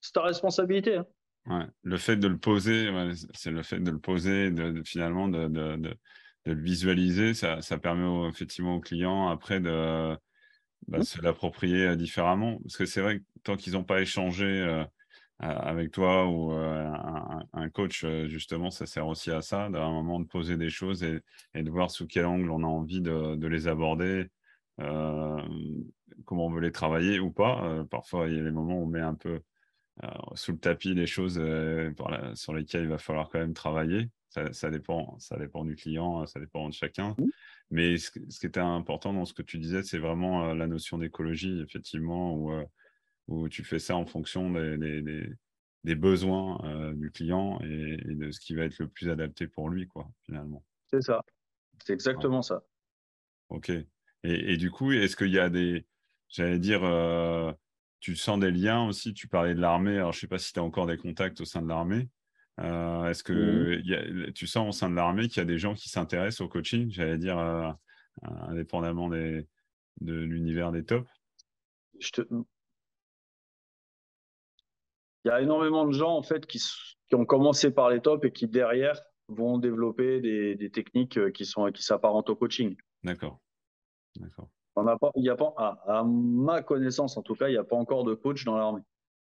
c'est 0.00 0.12
ta 0.12 0.22
responsabilité. 0.22 0.96
Hein. 0.96 1.06
Ouais. 1.46 1.66
Le 1.82 1.96
fait 1.96 2.16
de 2.16 2.28
le 2.28 2.38
poser, 2.38 2.90
c'est 3.32 3.50
le 3.50 3.62
fait 3.62 3.80
de 3.80 3.90
le 3.90 3.98
poser, 3.98 4.50
de, 4.50 4.82
finalement 4.84 5.28
de, 5.28 5.48
de, 5.48 5.76
de, 5.76 5.96
le 6.44 6.60
visualiser, 6.60 7.32
ça, 7.32 7.62
ça 7.62 7.78
permet 7.78 8.28
effectivement 8.28 8.76
au 8.76 8.80
client 8.80 9.28
après 9.28 9.60
de, 9.60 10.16
bah, 10.88 10.98
mmh. 10.98 11.02
se 11.02 11.22
l'approprier 11.22 11.96
différemment. 11.96 12.58
Parce 12.62 12.76
que 12.76 12.86
c'est 12.86 13.00
vrai 13.00 13.20
que 13.20 13.24
tant 13.42 13.56
qu'ils 13.56 13.74
n'ont 13.74 13.84
pas 13.84 14.00
échangé 14.02 14.84
avec 15.40 15.90
toi 15.90 16.26
ou 16.28 16.52
un, 16.52 17.70
coach, 17.70 18.04
justement, 18.26 18.70
ça 18.70 18.86
sert 18.86 19.06
aussi 19.06 19.30
à 19.30 19.40
ça, 19.40 19.70
d'un 19.70 19.90
moment 19.90 20.20
de 20.20 20.26
poser 20.26 20.56
des 20.56 20.70
choses 20.70 21.02
et, 21.02 21.22
de 21.54 21.70
voir 21.70 21.90
sous 21.90 22.06
quel 22.06 22.26
angle 22.26 22.50
on 22.50 22.62
a 22.62 22.66
envie 22.66 23.00
de, 23.00 23.46
les 23.46 23.66
aborder, 23.66 24.28
comment 24.78 26.46
on 26.46 26.50
veut 26.50 26.60
les 26.60 26.72
travailler 26.72 27.20
ou 27.20 27.30
pas. 27.30 27.84
parfois, 27.90 28.28
il 28.28 28.36
y 28.36 28.38
a 28.38 28.42
des 28.42 28.50
moments 28.50 28.78
où 28.78 28.82
on 28.82 28.86
met 28.86 29.00
un 29.00 29.14
peu 29.14 29.40
sous 30.34 30.52
le 30.52 30.58
tapis 30.58 30.94
les 30.94 31.06
choses 31.06 31.40
sur 32.34 32.52
lesquelles 32.52 32.82
il 32.82 32.88
va 32.88 32.98
falloir 32.98 33.30
quand 33.30 33.38
même 33.38 33.54
travailler. 33.54 34.10
Ça, 34.52 34.70
dépend, 34.70 35.18
ça 35.18 35.36
dépend 35.38 35.64
du 35.64 35.74
client, 35.74 36.24
ça 36.26 36.38
dépend 36.38 36.68
de 36.68 36.74
chacun. 36.74 37.16
Mmh. 37.18 37.24
Mais 37.72 37.98
ce, 37.98 38.10
qui 38.10 38.46
était 38.46 38.60
important 38.60 39.12
dans 39.12 39.24
ce 39.24 39.34
que 39.34 39.42
tu 39.42 39.58
disais, 39.58 39.82
c'est 39.82 39.98
vraiment 39.98 40.54
la 40.54 40.66
notion 40.66 40.98
d'écologie, 40.98 41.60
effectivement, 41.60 42.34
où, 42.34 42.52
où, 43.28 43.48
tu 43.48 43.64
fais 43.64 43.78
ça 43.78 43.96
en 43.96 44.06
fonction 44.06 44.50
des, 44.50 45.02
des, 45.84 45.94
besoins 45.94 46.92
du 46.94 47.10
client 47.10 47.58
et, 47.62 47.96
de 48.04 48.30
ce 48.30 48.40
qui 48.40 48.54
va 48.54 48.64
être 48.64 48.78
le 48.78 48.88
plus 48.88 49.08
adapté 49.08 49.46
pour 49.46 49.68
lui, 49.68 49.86
quoi, 49.86 50.10
finalement. 50.24 50.64
C'est 50.90 51.02
ça. 51.02 51.22
C'est 51.84 51.92
exactement 51.92 52.42
ça. 52.42 52.62
Ok. 53.48 53.70
Et, 53.70 53.84
et, 54.24 54.56
du 54.56 54.70
coup, 54.70 54.92
est-ce 54.92 55.16
qu'il 55.16 55.30
y 55.30 55.38
a 55.38 55.48
des, 55.48 55.86
j'allais 56.28 56.58
dire, 56.58 56.82
tu 58.00 58.16
sens 58.16 58.40
des 58.40 58.50
liens 58.50 58.86
aussi? 58.86 59.14
Tu 59.14 59.28
parlais 59.28 59.54
de 59.54 59.60
l'armée. 59.60 59.96
Alors, 59.96 60.12
je 60.12 60.18
ne 60.18 60.20
sais 60.22 60.28
pas 60.28 60.38
si 60.38 60.52
tu 60.52 60.58
as 60.58 60.62
encore 60.62 60.86
des 60.86 60.96
contacts 60.96 61.40
au 61.40 61.44
sein 61.44 61.62
de 61.62 61.68
l'armée. 61.68 62.08
Euh, 62.60 63.08
est-ce 63.08 63.22
que 63.22 64.30
tu 64.32 64.46
sens 64.46 64.68
au 64.68 64.78
sein 64.78 64.90
de 64.90 64.94
l'armée 64.94 65.28
qu'il 65.28 65.38
y 65.38 65.40
a 65.40 65.46
des 65.46 65.58
gens 65.58 65.74
qui 65.74 65.88
s'intéressent 65.88 66.42
au 66.42 66.48
coaching, 66.48 66.90
j'allais 66.90 67.18
dire, 67.18 67.38
euh, 67.38 67.70
indépendamment 68.22 69.08
de 69.08 69.46
l'univers 70.00 70.72
des 70.72 70.84
tops? 70.84 71.08
Il 75.24 75.28
y 75.28 75.30
a 75.30 75.40
énormément 75.40 75.86
de 75.86 75.92
gens 75.92 76.16
en 76.16 76.22
fait 76.22 76.46
qui, 76.46 76.60
ont 77.12 77.26
commencé 77.26 77.72
par 77.72 77.90
les 77.90 78.00
tops 78.00 78.24
et 78.24 78.32
qui 78.32 78.46
derrière 78.46 79.00
vont 79.28 79.58
développer 79.58 80.20
des, 80.20 80.70
techniques 80.70 81.18
euh, 81.18 81.30
qui 81.30 81.44
sont 81.44 81.70
qui 81.72 81.82
s'apparentent 81.82 82.30
au 82.30 82.36
coaching. 82.36 82.76
D'accord. 83.02 83.40
D'accord. 84.16 84.48
On 84.76 84.86
a 84.86 84.96
pas, 84.96 85.10
il 85.16 85.24
y 85.24 85.30
a 85.30 85.36
pas, 85.36 85.52
à 85.56 86.04
ma 86.04 86.62
connaissance 86.62 87.16
en 87.16 87.22
tout 87.22 87.34
cas, 87.34 87.48
il 87.48 87.52
n'y 87.52 87.58
a 87.58 87.64
pas 87.64 87.76
encore 87.76 88.04
de 88.04 88.14
coach 88.14 88.44
dans 88.44 88.56
l'armée. 88.56 88.82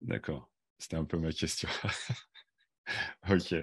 D'accord. 0.02 0.50
C'était 0.78 0.98
un 0.98 1.06
peu 1.06 1.18
ma 1.18 1.32
question. 1.32 1.70
Ok, 3.30 3.56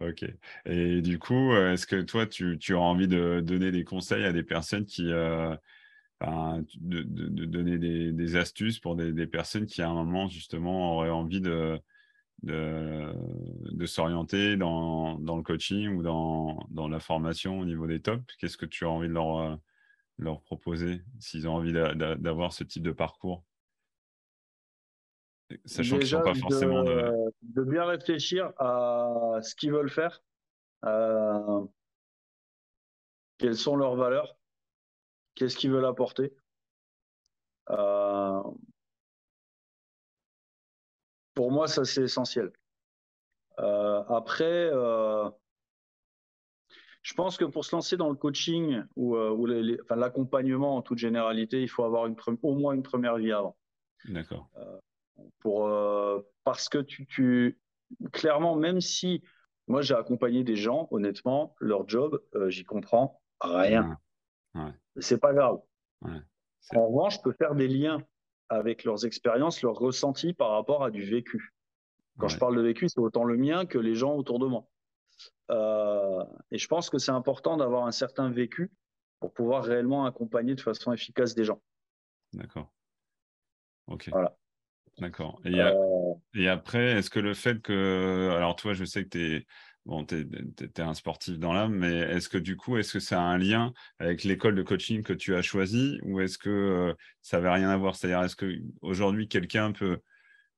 ok. 0.00 0.24
Et 0.66 1.02
du 1.02 1.18
coup, 1.18 1.52
euh, 1.52 1.72
est-ce 1.72 1.86
que 1.86 2.00
toi, 2.00 2.26
tu, 2.26 2.58
tu, 2.58 2.74
as 2.74 2.80
envie 2.80 3.08
de 3.08 3.40
donner 3.40 3.72
des 3.72 3.84
conseils 3.84 4.24
à 4.24 4.32
des 4.32 4.44
personnes 4.44 4.86
qui, 4.86 5.10
euh, 5.10 5.54
de, 6.20 7.02
de, 7.02 7.44
donner 7.46 7.78
des, 7.78 8.12
des, 8.12 8.36
astuces 8.36 8.78
pour 8.78 8.94
des, 8.94 9.12
des, 9.12 9.26
personnes 9.26 9.66
qui, 9.66 9.80
à 9.80 9.88
un 9.88 9.94
moment, 9.94 10.28
justement, 10.28 10.96
auraient 10.96 11.10
envie 11.10 11.40
de, 11.40 11.80
de, 12.42 13.12
de 13.72 13.86
s'orienter 13.86 14.56
dans, 14.56 15.18
dans, 15.18 15.36
le 15.36 15.42
coaching 15.42 15.88
ou 15.96 16.02
dans, 16.02 16.66
dans, 16.70 16.88
la 16.88 17.00
formation 17.00 17.58
au 17.58 17.64
niveau 17.64 17.86
des 17.86 18.00
tops. 18.00 18.22
Qu'est-ce 18.36 18.58
que 18.58 18.66
tu 18.66 18.84
as 18.84 18.90
envie 18.90 19.08
de 19.08 19.14
leur, 19.14 19.38
euh, 19.38 19.56
leur 20.18 20.42
proposer 20.42 21.02
s'ils 21.18 21.48
ont 21.48 21.54
envie 21.54 21.72
d'avoir 21.72 22.52
ce 22.52 22.64
type 22.64 22.82
de 22.82 22.92
parcours? 22.92 23.44
Sachant 25.64 25.98
qu'ils 25.98 26.06
sont 26.06 26.22
pas 26.22 26.34
forcément 26.34 26.84
de... 26.84 27.12
de... 27.42 27.64
bien 27.64 27.84
réfléchir 27.84 28.52
à 28.58 29.38
ce 29.42 29.54
qu'ils 29.56 29.72
veulent 29.72 29.90
faire, 29.90 30.22
euh, 30.84 31.64
quelles 33.38 33.56
sont 33.56 33.74
leurs 33.74 33.96
valeurs, 33.96 34.36
qu'est-ce 35.34 35.56
qu'ils 35.56 35.70
veulent 35.70 35.86
apporter? 35.86 36.32
Euh, 37.70 38.42
pour 41.34 41.50
moi, 41.52 41.68
ça 41.68 41.84
c'est 41.84 42.02
essentiel. 42.02 42.52
Euh, 43.58 44.02
après, 44.08 44.70
je 47.02 47.14
pense 47.14 47.36
que 47.36 47.44
pour 47.44 47.64
se 47.64 47.74
lancer 47.74 47.96
dans 47.96 48.08
le 48.08 48.16
coaching 48.16 48.82
ou, 48.96 49.16
l'accompagnement 49.90 50.76
en 50.76 50.82
toute 50.82 50.98
généralité, 50.98 51.62
il 51.62 51.68
faut 51.68 51.84
avoir 51.84 52.06
une, 52.06 52.16
au 52.42 52.54
moins 52.54 52.74
une 52.74 52.82
première 52.82 53.16
vie 53.16 53.32
avant. 53.32 53.56
D'accord 54.06 54.48
pour, 55.40 55.68
euh, 55.68 56.20
parce 56.44 56.68
que 56.68 56.78
tu, 56.78 57.06
tu, 57.06 57.58
clairement, 58.12 58.56
même 58.56 58.80
si 58.80 59.22
moi 59.66 59.82
j'ai 59.82 59.94
accompagné 59.94 60.44
des 60.44 60.56
gens, 60.56 60.88
honnêtement, 60.90 61.54
leur 61.60 61.88
job, 61.88 62.22
euh, 62.34 62.50
j'y 62.50 62.64
comprends 62.64 63.20
rien. 63.40 63.98
Ouais. 64.54 64.72
C'est 64.96 65.20
pas 65.20 65.32
grave. 65.32 65.60
en 66.02 66.86
revanche, 66.88 67.16
je 67.16 67.20
peux 67.22 67.32
faire 67.32 67.54
des 67.54 67.68
liens 67.68 68.02
avec 68.48 68.84
leurs 68.84 69.06
expériences, 69.06 69.62
leurs 69.62 69.76
ressentis 69.76 70.32
par 70.34 70.50
rapport 70.50 70.84
à 70.84 70.90
du 70.90 71.02
vécu. 71.02 71.54
Quand 72.18 72.28
je 72.28 72.38
parle 72.38 72.56
de 72.56 72.62
vécu, 72.62 72.88
c'est 72.88 73.00
autant 73.00 73.24
le 73.24 73.36
mien 73.36 73.64
que 73.64 73.78
les 73.78 73.94
gens 73.94 74.14
autour 74.14 74.38
de 74.38 74.46
moi. 74.46 74.66
Euh, 75.50 76.24
et 76.50 76.58
je 76.58 76.68
pense 76.68 76.90
que 76.90 76.98
c'est 76.98 77.12
important 77.12 77.56
d'avoir 77.56 77.86
un 77.86 77.92
certain 77.92 78.30
vécu 78.30 78.70
pour 79.20 79.32
pouvoir 79.32 79.64
réellement 79.64 80.04
accompagner 80.04 80.54
de 80.54 80.60
façon 80.60 80.92
efficace 80.92 81.34
des 81.34 81.44
gens. 81.44 81.62
D'accord. 82.32 82.70
Ok. 83.86 84.08
Voilà. 84.10 84.36
D'accord. 84.98 85.40
Et, 85.44 85.60
euh. 85.60 86.14
et, 86.34 86.48
après, 86.48 86.92
est-ce 86.92 87.10
que 87.10 87.20
le 87.20 87.34
fait 87.34 87.60
que. 87.62 88.34
Alors, 88.36 88.56
toi, 88.56 88.74
je 88.74 88.84
sais 88.84 89.04
que 89.04 89.08
tu 89.08 89.36
es. 89.36 89.46
Bon, 89.86 90.04
tu 90.04 90.16
es, 90.16 90.80
un 90.80 90.94
sportif 90.94 91.38
dans 91.38 91.52
l'âme, 91.52 91.74
mais 91.74 91.98
est-ce 91.98 92.28
que 92.28 92.38
du 92.38 92.56
coup, 92.56 92.76
est-ce 92.76 92.92
que 92.92 93.00
ça 93.00 93.20
a 93.20 93.24
un 93.24 93.38
lien 93.38 93.72
avec 93.98 94.24
l'école 94.24 94.54
de 94.54 94.62
coaching 94.62 95.02
que 95.02 95.12
tu 95.12 95.34
as 95.34 95.42
choisie 95.42 95.98
ou 96.02 96.20
est-ce 96.20 96.38
que 96.38 96.50
euh, 96.50 96.94
ça 97.22 97.38
n'avait 97.38 97.50
rien 97.50 97.70
à 97.70 97.76
voir? 97.76 97.96
C'est-à-dire, 97.96 98.22
est-ce 98.22 98.36
qu'aujourd'hui, 98.36 99.26
quelqu'un 99.26 99.72
peut, 99.72 99.98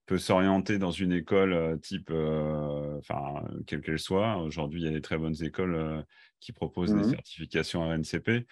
peut 0.06 0.18
s'orienter 0.18 0.78
dans 0.78 0.90
une 0.90 1.12
école 1.12 1.52
euh, 1.52 1.76
type, 1.76 2.10
enfin, 2.10 3.44
quelle 3.66 3.80
qu'elle 3.80 4.00
soit? 4.00 4.38
Aujourd'hui, 4.38 4.82
il 4.82 4.84
y 4.86 4.88
a 4.88 4.92
des 4.92 5.00
très 5.00 5.18
bonnes 5.18 5.42
écoles 5.42 6.04
qui 6.40 6.52
proposent 6.52 6.92
des 6.92 7.02
mmh 7.02 7.10
certifications 7.10 7.88
à 7.88 7.94
NCP. 7.94 8.46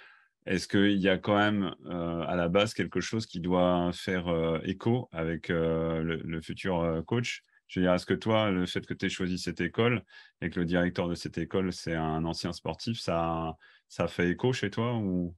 Est-ce 0.47 0.67
qu'il 0.69 0.99
y 0.99 1.09
a 1.09 1.19
quand 1.19 1.37
même 1.37 1.75
euh, 1.87 2.23
à 2.23 2.35
la 2.35 2.49
base 2.49 2.73
quelque 2.73 3.01
chose 3.01 3.27
qui 3.27 3.41
doit 3.41 3.91
faire 3.93 4.29
euh, 4.29 4.59
écho 4.65 5.09
avec 5.13 5.51
euh, 5.51 6.03
le, 6.03 6.41
futur 6.41 7.03
coach? 7.07 7.45
Je 7.71 7.79
veux 7.79 7.87
dire, 7.87 7.95
est-ce 7.95 8.05
que 8.05 8.15
toi, 8.15 8.51
le 8.51 8.67
fait 8.67 8.85
que 8.85 8.95
tu 8.95 9.07
aies 9.07 9.09
choisi 9.09 9.39
cette 9.39 9.61
école 9.61 10.03
et 10.41 10.51
que 10.51 10.59
le 10.59 10.67
directeur 10.67 11.09
de 11.09 11.15
cette 11.15 11.39
école, 11.39 11.73
c'est 11.73 11.95
un 11.95 12.25
ancien 12.25 12.53
sportif, 12.53 12.99
ça, 12.99 13.57
ça 13.89 14.09
fait 14.09 14.29
écho 14.29 14.53
chez 14.53 14.73
toi 14.73 14.97
ou... 14.97 15.37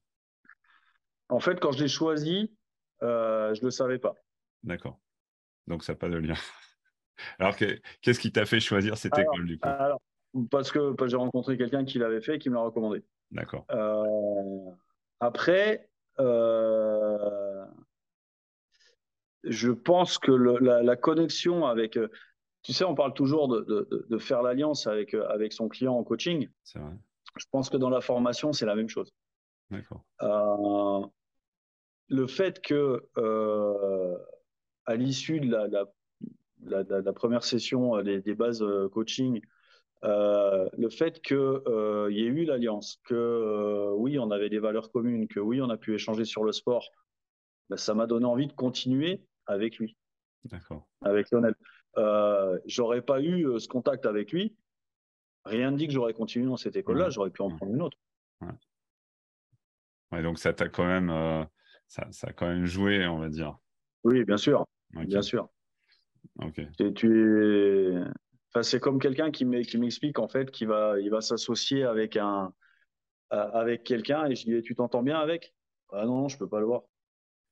En 1.28 1.40
fait, 1.40 1.60
quand 1.60 1.72
je 1.72 1.82
l'ai 1.82 1.88
choisi, 1.88 2.50
je 3.02 3.06
ne 3.60 3.64
le 3.64 3.70
savais 3.70 3.98
pas. 3.98 4.14
D'accord. 4.62 4.98
Donc, 5.66 5.84
ça 5.84 5.92
n'a 5.92 5.98
pas 5.98 6.08
de 6.08 6.16
lien. 6.16 6.34
Alors, 7.38 7.54
qu'est-ce 7.54 8.18
qui 8.18 8.32
t'a 8.32 8.46
fait 8.46 8.60
choisir 8.60 8.96
cette 8.96 9.18
école 9.18 9.44
du 9.44 9.58
coup? 9.58 9.68
Parce 10.50 10.72
que, 10.72 10.94
j'ai 11.06 11.16
rencontré 11.16 11.58
quelqu'un 11.58 11.84
qui 11.84 11.98
l'avait 11.98 12.22
fait 12.22 12.36
et 12.36 12.38
qui 12.38 12.48
me 12.48 12.54
l'a 12.54 12.62
recommandé. 12.62 13.04
D'accord. 13.30 13.66
Après, 15.20 15.86
euh, 16.18 17.64
je 19.44 19.70
pense 19.70 20.18
que 20.18 20.32
la, 20.32 20.96
connexion 20.96 21.66
avec, 21.66 21.96
euh, 21.96 22.08
tu 22.62 22.72
sais, 22.72 22.84
on 22.84 22.94
parle 22.94 23.14
toujours 23.14 23.48
de, 23.48 24.18
faire 24.18 24.42
l'alliance 24.42 24.86
avec, 24.86 25.14
euh, 25.14 25.26
avec 25.28 25.52
son 25.52 25.68
client 25.68 25.94
en 25.94 26.04
coaching. 26.04 26.48
C'est 26.64 26.78
vrai. 26.78 26.92
Je 27.36 27.46
pense 27.50 27.70
que 27.70 27.76
dans 27.76 27.90
la 27.90 28.00
formation, 28.00 28.52
c'est 28.52 28.66
la 28.66 28.74
même 28.74 28.88
chose. 28.88 29.12
D'accord. 29.70 30.04
le 32.08 32.26
fait 32.26 32.60
que, 32.60 33.08
à 34.84 34.96
l'issue 34.96 35.40
de 35.40 35.50
la, 36.64 37.12
première 37.12 37.44
session 37.44 38.02
des, 38.02 38.20
des 38.20 38.34
bases 38.34 38.64
coaching, 38.92 39.40
euh, 40.04 40.68
le 40.76 40.88
fait 40.88 41.22
qu'il 41.22 41.36
euh, 41.36 42.08
y 42.10 42.22
ait 42.22 42.26
eu 42.26 42.44
l'alliance, 42.44 43.00
que 43.04 43.14
euh, 43.14 43.92
oui, 43.92 44.18
on 44.18 44.30
avait 44.32 44.48
des 44.48 44.58
valeurs 44.58 44.90
communes, 44.90 45.28
que 45.28 45.38
oui, 45.38 45.60
on 45.60 45.70
a 45.70 45.76
pu 45.76 45.94
échanger 45.94 46.24
sur 46.24 46.44
le 46.44 46.52
sport, 46.52 46.90
ben, 47.70 47.76
ça 47.76 47.94
m'a 47.94 48.06
donné 48.06 48.24
envie 48.24 48.48
de 48.48 48.52
continuer 48.52 49.22
avec 49.46 49.78
lui. 49.78 49.96
D'accord. 50.44 50.88
Avec 51.02 51.30
Lionel. 51.30 51.54
j'aurais 52.66 53.02
pas 53.02 53.20
eu 53.20 53.46
ce 53.58 53.68
contact 53.68 54.06
avec 54.06 54.32
lui. 54.32 54.56
Rien 55.44 55.70
ne 55.70 55.76
dit 55.76 55.86
que 55.86 55.92
j'aurais 55.92 56.14
continué 56.14 56.46
dans 56.46 56.56
cette 56.56 56.76
école-là, 56.76 57.10
j'aurais 57.10 57.30
pu 57.30 57.42
en 57.42 57.50
prendre 57.50 57.74
une 57.74 57.82
autre. 57.82 57.98
Ouais. 60.12 60.22
donc 60.22 60.38
ça 60.38 60.52
t'a 60.52 60.68
quand 60.68 60.86
même, 60.86 61.46
ça, 61.88 62.06
ça, 62.10 62.28
a 62.28 62.32
quand 62.32 62.46
même 62.46 62.64
joué, 62.64 63.06
on 63.06 63.18
va 63.18 63.28
dire. 63.28 63.56
Oui, 64.04 64.24
bien 64.24 64.36
sûr. 64.36 64.66
Bien 64.92 65.22
sûr. 65.22 65.48
Ok. 66.40 66.60
tu 66.94 67.96
es 67.96 68.04
c'est 68.60 68.80
comme 68.80 68.98
quelqu'un 68.98 69.30
qui 69.30 69.46
m'explique 69.46 70.18
en 70.18 70.28
fait 70.28 70.50
qu'il 70.50 70.68
va, 70.68 71.00
il 71.00 71.10
va 71.10 71.22
s'associer 71.22 71.84
avec 71.84 72.18
un, 72.18 72.52
avec 73.30 73.82
quelqu'un 73.84 74.26
et 74.26 74.34
je 74.34 74.44
dis 74.44 74.62
tu 74.62 74.74
t'entends 74.74 75.02
bien 75.02 75.18
avec? 75.18 75.54
Ah 75.90 76.04
non, 76.04 76.22
non, 76.22 76.28
je 76.28 76.36
peux 76.36 76.48
pas 76.48 76.60
le 76.60 76.66
voir. 76.66 76.82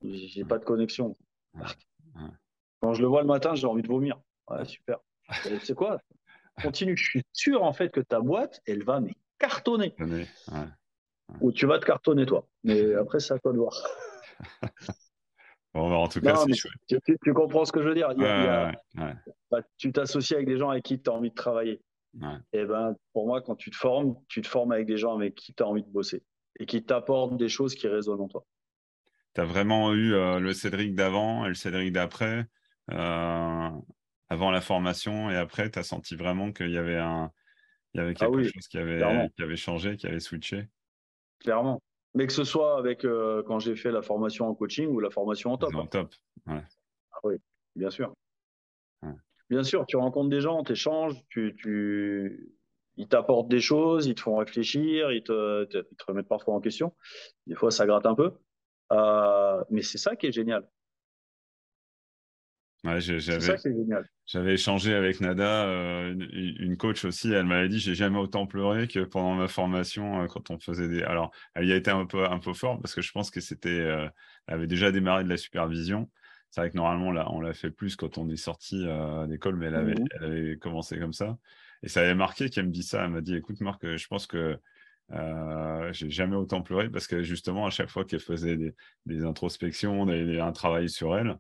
J'ai 0.03 0.45
pas 0.45 0.59
de 0.59 0.65
connexion. 0.65 1.17
Quand 2.81 2.95
je 2.95 3.03
le 3.03 3.09
vois 3.09 3.21
le 3.21 3.27
matin, 3.27 3.55
j'ai 3.55 3.67
envie 3.67 3.83
de 3.83 3.89
vomir. 3.89 4.19
Ouais, 4.49 4.65
super. 4.65 4.99
C'est 5.63 5.75
quoi? 5.75 6.01
Continue. 6.63 6.97
Je 6.97 7.05
suis 7.05 7.23
sûr 7.33 7.63
en 7.63 7.73
fait 7.73 7.91
que 7.91 8.01
ta 8.01 8.21
boîte, 8.21 8.61
elle 8.67 8.85
va 8.85 9.01
mais 9.01 9.15
cartonner. 9.39 9.95
Ou 11.41 11.53
tu 11.53 11.67
vas 11.67 11.79
te 11.79 11.87
cartonner 11.87 12.27
toi. 12.27 12.47
Mais 12.65 12.95
après, 12.95 13.21
c'est 13.21 13.35
à 13.35 13.39
toi 13.39 13.53
de 13.53 13.59
voir. 13.59 13.75
Bon, 15.73 15.89
bah, 15.89 15.97
en 15.99 16.09
tout 16.09 16.21
cas, 16.21 16.35
c'est 16.37 16.53
chouette. 16.53 16.73
Tu, 17.23 17.33
comprends 17.33 17.65
ce 17.65 17.71
que 17.71 17.81
je 17.81 17.89
veux 17.89 17.95
dire. 17.95 18.13
Bah, 19.51 19.61
tu 19.77 19.93
t'associes 19.93 20.35
avec 20.35 20.49
des 20.49 20.59
gens 20.59 20.71
avec 20.71 20.85
qui 20.85 21.01
tu 21.01 21.09
as 21.09 21.13
envie 21.13 21.31
de 21.31 21.35
travailler. 21.35 21.81
Et 22.53 22.65
ben, 22.65 22.97
pour 23.13 23.27
moi, 23.27 23.41
quand 23.41 23.55
tu 23.55 23.71
te 23.71 23.77
formes, 23.77 24.17
tu 24.29 24.43
te 24.43 24.49
formes 24.49 24.73
avec 24.73 24.87
des 24.87 24.97
gens 24.97 25.15
avec 25.15 25.35
qui 25.37 25.55
tu 25.55 25.63
as 25.63 25.67
envie 25.67 25.83
de 25.83 25.89
bosser 25.89 26.25
et 26.59 26.67
qui 26.67 26.83
t'apportent 26.83 27.37
des 27.37 27.49
choses 27.49 27.75
qui 27.75 27.87
résonnent 27.87 28.21
en 28.21 28.29
toi. 28.29 28.45
Tu 29.35 29.41
as 29.41 29.45
vraiment 29.45 29.93
eu 29.95 30.15
euh, 30.15 30.39
le 30.39 30.53
Cédric 30.53 30.95
d'avant 30.95 31.45
et 31.45 31.49
le 31.49 31.55
Cédric 31.55 31.93
d'après, 31.93 32.47
euh, 32.91 33.69
avant 34.29 34.51
la 34.51 34.61
formation 34.61 35.31
et 35.31 35.37
après, 35.37 35.71
tu 35.71 35.79
as 35.79 35.83
senti 35.83 36.17
vraiment 36.17 36.53
qu'il 36.53 36.71
y 36.71 36.79
avait, 36.79 36.99
un, 36.99 37.31
il 37.95 37.99
y 37.99 38.01
avait 38.01 38.15
ah 38.21 38.27
quelque 38.27 38.43
chose 38.45 38.69
qui 38.69 38.79
avait, 38.79 39.31
qui 39.37 39.43
avait 39.43 39.57
changé, 39.57 39.97
qui 39.97 40.07
avait 40.07 40.21
switché? 40.21 40.69
Clairement. 41.41 41.83
Mais 42.15 42.27
que 42.27 42.33
ce 42.33 42.45
soit 42.45 42.77
avec 42.77 43.05
euh, 43.05 43.43
quand 43.47 43.61
j'ai 43.61 43.77
fait 43.77 43.93
la 43.93 44.03
formation 44.03 44.49
en 44.49 44.55
coaching 44.55 44.89
ou 44.89 44.99
la 44.99 45.11
formation 45.11 45.53
en 45.53 45.59
top. 45.59 45.75
En 45.75 45.87
top, 45.87 46.13
ouais. 46.47 46.63
Ah 47.13 47.19
oui, 47.23 47.37
bien 47.77 47.91
sûr. 47.91 48.13
Bien 49.49 49.65
sûr, 49.65 49.85
tu 49.85 49.97
rencontres 49.97 50.31
des 50.31 50.41
gens, 50.41 50.63
tu 50.63 50.73
échanges, 50.73 51.15
tu, 51.29 51.57
tu... 51.57 52.55
ils 52.97 53.09
t'apportent 53.09 53.49
des 53.49 53.61
choses, 53.61 54.07
ils 54.07 54.15
te 54.15 54.21
font 54.21 54.37
réfléchir, 54.37 55.11
ils 55.11 55.25
te, 55.25 55.65
te, 55.65 55.85
remettent 56.07 56.29
parfois 56.29 56.55
en 56.55 56.61
question. 56.61 56.95
Des 57.49 57.57
fois, 57.57 57.73
ça 57.73 57.85
gratte 57.85 58.07
un 58.07 58.15
peu. 58.15 58.33
Euh, 58.93 59.63
mais 59.71 59.83
c'est 59.83 59.99
ça 59.99 60.17
qui 60.17 60.27
est 60.27 60.33
génial. 60.33 60.69
Ouais, 62.83 62.99
j'avais 64.27 64.55
échangé 64.55 64.95
avec 64.95 65.21
Nada, 65.21 65.67
euh, 65.67 66.15
une, 66.33 66.79
coach 66.79 67.05
aussi. 67.05 67.31
Elle 67.31 67.45
m'avait 67.45 67.69
dit 67.69 67.79
j'ai 67.79 67.95
jamais 67.95 68.19
autant 68.19 68.47
pleuré 68.47 68.89
que 68.89 69.01
pendant 69.01 69.35
ma 69.35 69.49
formation 69.49 70.23
euh, 70.23 70.27
quand 70.27 70.51
on 70.51 70.59
faisait 70.59 70.89
des. 70.89 71.03
Alors, 71.03 71.31
elle 71.55 71.67
y 71.67 71.73
a 71.73 71.77
été 71.77 71.91
un 71.91 72.07
peu 72.07 72.25
un 72.25 72.39
peu 72.39 72.55
fort 72.55 72.81
parce 72.81 72.95
que 72.95 73.03
je 73.03 73.13
pense 73.13 73.31
que 73.31 73.41
c'était. 73.41 73.69
Euh, 73.69 74.09
elle 74.47 74.55
avait 74.55 74.67
déjà 74.67 74.91
démarré 74.93 75.25
de 75.25 75.29
la 75.29 75.37
supervision. 75.37 76.11
C'est 76.51 76.63
vrai 76.63 76.71
que 76.71 76.77
normalement 76.77 77.13
là, 77.13 77.31
on 77.31 77.41
l'a 77.43 77.53
fait 77.53 77.71
plus 77.71 77.97
quand 77.97 78.17
on 78.17 78.31
est 78.31 78.37
sorti 78.37 78.87
d'école, 79.29 79.57
mais 79.57 79.67
elle 79.67 79.75
avait, 79.75 79.95
mmh 79.95 80.07
elle 80.15 80.25
avait 80.25 80.57
commencé 80.57 80.99
comme 80.99 81.13
ça. 81.13 81.37
Et 81.83 81.89
ça 81.89 82.01
avait 82.01 82.15
marqué 82.15 82.49
qu'elle 82.49 82.67
me 82.67 82.73
dit 82.73 82.83
ça. 82.83 83.05
Elle 83.05 83.11
m'a 83.11 83.21
dit 83.21 83.37
écoute 83.37 83.61
Marc, 83.61 83.85
je 83.85 84.07
pense 84.09 84.27
que 84.27 84.59
euh, 85.13 85.93
j'ai 85.93 86.11
jamais 86.11 86.37
autant 86.37 86.63
pleuré 86.63 86.89
parce 86.89 87.07
que 87.07 87.23
justement 87.23 87.67
à 87.67 87.71
chaque 87.71 87.89
fois 87.89 88.05
qu'elle 88.05 88.21
faisait 88.21 88.57
des, 88.57 88.75
des 89.07 89.25
introspections, 89.25 90.07
des, 90.07 90.39
un 90.39 90.53
travail 90.53 90.89
sur 90.89 91.17
elle 91.17 91.37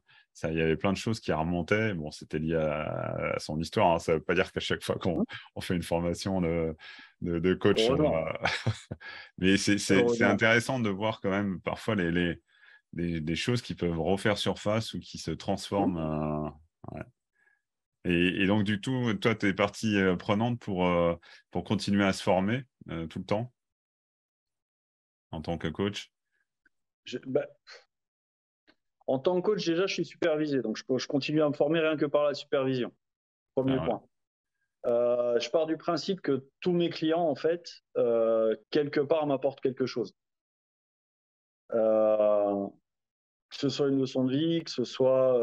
il 0.48 0.56
y 0.56 0.60
avait 0.60 0.76
plein 0.76 0.92
de 0.92 0.96
choses 0.96 1.20
qui 1.20 1.32
remontaient. 1.32 1.94
Bon, 1.94 2.10
c'était 2.10 2.38
lié 2.38 2.54
à, 2.54 3.34
son 3.38 3.58
histoire. 3.60 3.94
Hein. 3.94 3.98
Ça 3.98 4.12
ne 4.12 4.18
veut 4.18 4.22
pas 4.22 4.34
dire 4.34 4.52
qu'à 4.52 4.60
chaque 4.60 4.82
fois 4.82 4.96
qu'on 4.96 5.24
fait 5.60 5.74
une 5.74 5.82
formation 5.82 6.40
de, 6.40 6.76
de, 7.20 7.54
coach, 7.54 7.80
mais 9.38 9.56
c'est 9.56 10.22
intéressant 10.22 10.80
de 10.80 10.90
voir 10.90 11.20
quand 11.20 11.30
même 11.30 11.60
parfois 11.60 11.94
les, 11.94 12.38
les, 12.92 13.20
des, 13.20 13.36
choses 13.36 13.62
qui 13.62 13.74
peuvent 13.74 14.00
refaire 14.00 14.38
surface 14.38 14.94
ou 14.94 15.00
qui 15.00 15.18
se 15.18 15.30
transforment. 15.30 15.94
Mmh. 15.94 16.96
Euh, 16.96 17.04
et, 18.04 18.46
donc, 18.46 18.64
du 18.64 18.80
tout, 18.80 19.12
toi, 19.14 19.34
tu 19.34 19.46
es 19.46 19.52
partie 19.52 19.98
euh, 19.98 20.16
prenante 20.16 20.58
pour, 20.58 20.88
pour 21.50 21.64
continuer 21.64 22.04
à 22.04 22.12
se 22.12 22.22
former 22.22 22.64
tout 22.86 23.18
le 23.18 23.24
temps? 23.24 23.52
En 25.32 25.42
tant 25.42 25.58
que 25.58 25.68
coach? 25.68 26.12
Bah, 27.26 27.46
en 29.06 29.18
tant 29.18 29.40
que 29.40 29.46
coach, 29.46 29.66
déjà, 29.66 29.86
je 29.86 29.94
suis 29.94 30.04
supervisé. 30.04 30.62
Donc, 30.62 30.76
je, 30.76 31.06
continue 31.06 31.42
à 31.42 31.48
me 31.48 31.54
former 31.54 31.80
rien 31.80 31.96
que 31.96 32.06
par 32.06 32.24
la 32.24 32.34
supervision. 32.34 32.92
Premier 33.54 33.78
ah 33.80 33.84
point. 33.84 34.02
Euh, 34.86 35.38
je 35.40 35.50
pars 35.50 35.66
du 35.66 35.76
principe 35.76 36.20
que 36.20 36.46
tous 36.60 36.72
mes 36.72 36.90
clients, 36.90 37.28
en 37.28 37.34
fait, 37.34 37.82
euh, 37.96 38.56
quelque 38.70 39.00
part, 39.00 39.26
m'apportent 39.26 39.60
quelque 39.60 39.86
chose. 39.86 40.14
Euh, 41.72 42.66
que 43.48 43.56
ce 43.56 43.68
soit 43.68 43.88
une 43.88 43.98
leçon 43.98 44.24
de 44.24 44.32
vie, 44.32 44.62
que 44.62 44.70
ce 44.70 44.84
soit... 44.84 45.36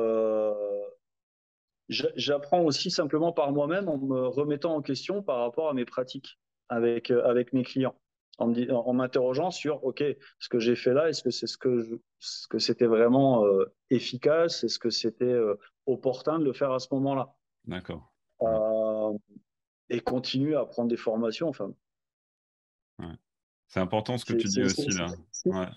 J'apprends 1.89 2.63
aussi 2.63 2.91
simplement 2.91 3.31
par 3.31 3.53
moi-même 3.53 3.87
en 3.87 3.97
me 3.97 4.27
remettant 4.27 4.75
en 4.75 4.81
question 4.81 5.23
par 5.23 5.39
rapport 5.39 5.69
à 5.69 5.73
mes 5.73 5.85
pratiques 5.85 6.37
avec, 6.67 7.11
avec 7.11 7.53
mes 7.53 7.63
clients 7.63 7.97
en 8.37 8.93
m'interrogeant 8.93 9.51
sur 9.51 9.83
OK, 9.83 10.03
ce 10.39 10.49
que 10.49 10.59
j'ai 10.59 10.75
fait 10.75 10.93
là, 10.93 11.09
est-ce 11.09 11.23
que 11.23 11.31
c'est 11.31 11.47
ce 11.47 11.57
que 11.57 11.99
ce 12.19 12.47
que 12.47 12.59
c'était 12.59 12.85
vraiment 12.85 13.45
euh, 13.45 13.65
efficace, 13.89 14.63
est-ce 14.63 14.79
que 14.79 14.89
c'était 14.89 15.25
euh, 15.25 15.55
opportun 15.85 16.39
de 16.39 16.45
le 16.45 16.53
faire 16.53 16.71
à 16.71 16.79
ce 16.79 16.87
moment-là? 16.91 17.35
D'accord. 17.65 18.13
Euh, 18.41 19.17
et 19.89 19.99
continuer 20.01 20.55
à 20.55 20.65
prendre 20.65 20.89
des 20.89 20.97
formations. 20.97 21.49
Enfin. 21.49 21.73
C'est 23.67 23.79
important 23.79 24.17
ce 24.17 24.25
que 24.25 24.33
tu 24.33 24.47
dis 24.47 24.63
aussi 24.63 24.89
là. 24.89 25.71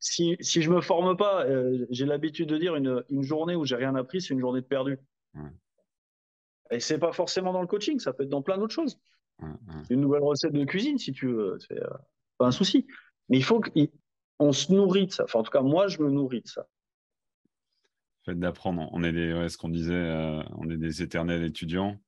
Si, 0.00 0.34
si, 0.40 0.62
je 0.62 0.70
me 0.70 0.80
forme 0.80 1.14
pas, 1.14 1.44
j'ai 1.90 2.06
l'habitude 2.06 2.48
de 2.48 2.56
dire 2.56 2.74
une, 2.74 3.04
une 3.10 3.22
journée 3.22 3.54
où 3.54 3.66
j'ai 3.66 3.76
rien 3.76 3.94
appris, 3.96 4.22
c'est 4.22 4.32
une 4.32 4.40
journée 4.40 4.62
de 4.62 4.66
perdu. 4.66 4.98
Ouais. 5.34 5.50
Et 6.70 6.80
c'est 6.80 6.98
pas 6.98 7.12
forcément 7.12 7.52
dans 7.52 7.60
le 7.60 7.66
coaching, 7.66 7.98
ça 7.98 8.14
peut 8.14 8.22
être 8.22 8.30
dans 8.30 8.40
plein 8.40 8.56
d'autres 8.56 8.74
choses. 8.74 8.98
Une 9.90 10.00
nouvelle 10.00 10.22
recette 10.22 10.52
de 10.52 10.64
cuisine, 10.64 10.98
si 10.98 11.12
tu 11.12 11.28
veux, 11.28 11.58
c'est 11.60 11.80
euh, 11.80 11.88
pas 12.38 12.46
un 12.46 12.50
souci. 12.50 12.86
Mais 13.28 13.36
il 13.36 13.44
faut 13.44 13.60
qu'on 13.60 14.52
se 14.52 14.72
nourrit 14.72 15.06
de 15.06 15.12
ça. 15.12 15.24
Enfin, 15.24 15.40
en 15.40 15.42
tout 15.42 15.50
cas, 15.50 15.62
moi, 15.62 15.88
je 15.88 16.02
me 16.02 16.10
nourris 16.10 16.42
de 16.42 16.48
ça. 16.48 16.66
Le 18.26 18.32
fait 18.32 18.38
d'apprendre. 18.38 18.88
On 18.92 19.02
est 19.04 19.12
des, 19.12 19.48
ce 19.48 19.56
qu'on 19.56 19.68
disait, 19.68 19.94
euh, 19.94 20.42
on 20.56 20.68
est 20.70 20.76
des 20.76 21.02
éternels 21.02 21.44
étudiants. 21.44 22.00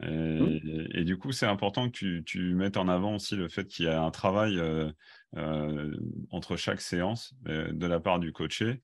Mmh. 0.00 0.58
Et, 0.92 1.04
du 1.04 1.16
coup, 1.16 1.32
c'est 1.32 1.46
important 1.46 1.90
que 1.90 2.20
tu, 2.20 2.54
mettes 2.54 2.76
en 2.76 2.86
avant 2.86 3.14
aussi 3.14 3.34
le 3.34 3.48
fait 3.48 3.66
qu'il 3.66 3.86
y 3.86 3.88
a 3.88 4.02
un 4.02 4.10
travail 4.10 4.58
euh, 4.58 5.96
entre 6.30 6.56
chaque 6.56 6.82
séance 6.82 7.34
de 7.44 7.86
la 7.86 7.98
part 7.98 8.20
du 8.20 8.32
coaché 8.32 8.82